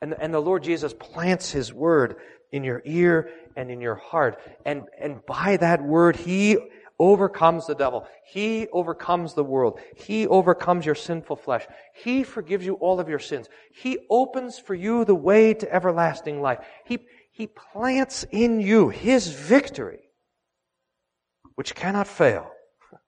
And, 0.00 0.14
and 0.18 0.32
the 0.32 0.40
Lord 0.40 0.62
Jesus 0.62 0.94
plants 0.94 1.50
His 1.50 1.72
word 1.72 2.16
in 2.52 2.64
your 2.64 2.82
ear 2.84 3.30
and 3.56 3.70
in 3.70 3.80
your 3.80 3.94
heart. 3.94 4.38
And, 4.64 4.82
and 5.00 5.24
by 5.26 5.56
that 5.58 5.82
word, 5.82 6.16
He 6.16 6.58
overcomes 6.98 7.66
the 7.66 7.74
devil. 7.74 8.06
He 8.24 8.68
overcomes 8.72 9.34
the 9.34 9.44
world. 9.44 9.78
He 9.96 10.26
overcomes 10.26 10.86
your 10.86 10.94
sinful 10.94 11.36
flesh. 11.36 11.66
He 11.94 12.22
forgives 12.22 12.64
you 12.64 12.74
all 12.74 13.00
of 13.00 13.08
your 13.08 13.18
sins. 13.18 13.48
He 13.74 13.98
opens 14.10 14.58
for 14.58 14.74
you 14.74 15.04
the 15.04 15.14
way 15.14 15.54
to 15.54 15.72
everlasting 15.72 16.40
life. 16.40 16.58
He, 16.84 17.00
he 17.32 17.46
plants 17.46 18.24
in 18.30 18.60
you 18.60 18.88
His 18.88 19.28
victory, 19.28 20.00
which 21.54 21.74
cannot 21.74 22.06
fail. 22.06 22.50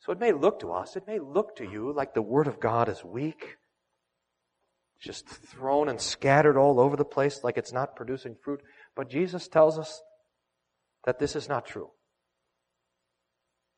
So 0.00 0.12
it 0.12 0.20
may 0.20 0.30
look 0.30 0.60
to 0.60 0.70
us, 0.70 0.94
it 0.94 1.02
may 1.08 1.18
look 1.18 1.56
to 1.56 1.64
you 1.64 1.92
like 1.92 2.14
the 2.14 2.22
Word 2.22 2.46
of 2.46 2.60
God 2.60 2.88
is 2.88 3.02
weak 3.02 3.56
just 5.00 5.28
thrown 5.28 5.88
and 5.88 6.00
scattered 6.00 6.56
all 6.56 6.80
over 6.80 6.96
the 6.96 7.04
place 7.04 7.44
like 7.44 7.56
it's 7.56 7.72
not 7.72 7.96
producing 7.96 8.34
fruit. 8.42 8.60
But 8.94 9.10
Jesus 9.10 9.48
tells 9.48 9.78
us 9.78 10.00
that 11.06 11.18
this 11.18 11.36
is 11.36 11.48
not 11.48 11.64
true. 11.64 11.90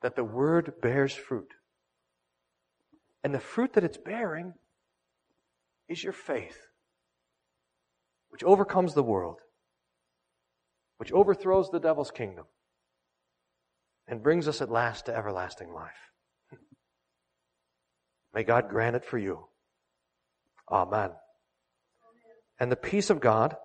That 0.02 0.16
the 0.16 0.24
word 0.24 0.72
bears 0.80 1.14
fruit. 1.14 1.52
And 3.22 3.34
the 3.34 3.40
fruit 3.40 3.74
that 3.74 3.84
it's 3.84 3.98
bearing 3.98 4.54
is 5.88 6.02
your 6.02 6.12
faith, 6.12 6.58
which 8.30 8.44
overcomes 8.44 8.94
the 8.94 9.02
world, 9.02 9.40
which 10.96 11.12
overthrows 11.12 11.70
the 11.70 11.80
devil's 11.80 12.10
kingdom, 12.10 12.46
and 14.06 14.22
brings 14.22 14.48
us 14.48 14.60
at 14.60 14.70
last 14.70 15.06
to 15.06 15.16
everlasting 15.16 15.72
life. 15.72 16.12
May 18.34 18.44
God 18.44 18.68
grant 18.68 18.96
it 18.96 19.04
for 19.04 19.18
you. 19.18 19.46
Amen. 20.70 21.10
And 22.60 22.72
the 22.72 22.76
peace 22.76 23.10
of 23.10 23.20
God 23.20 23.56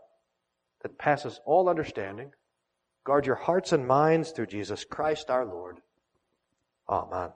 that 0.81 0.97
passes 0.97 1.39
all 1.45 1.69
understanding, 1.69 2.31
guard 3.03 3.25
your 3.25 3.35
hearts 3.35 3.73
and 3.73 3.87
minds 3.87 4.31
through 4.31 4.47
Jesus 4.47 4.85
Christ 4.85 5.29
our 5.29 5.45
Lord. 5.45 5.81
Amen. 6.87 7.29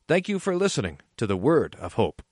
Thank 0.06 0.28
you 0.28 0.38
for 0.38 0.54
listening 0.54 0.98
to 1.16 1.26
the 1.26 1.38
Word 1.38 1.76
of 1.80 1.94
Hope. 1.94 2.22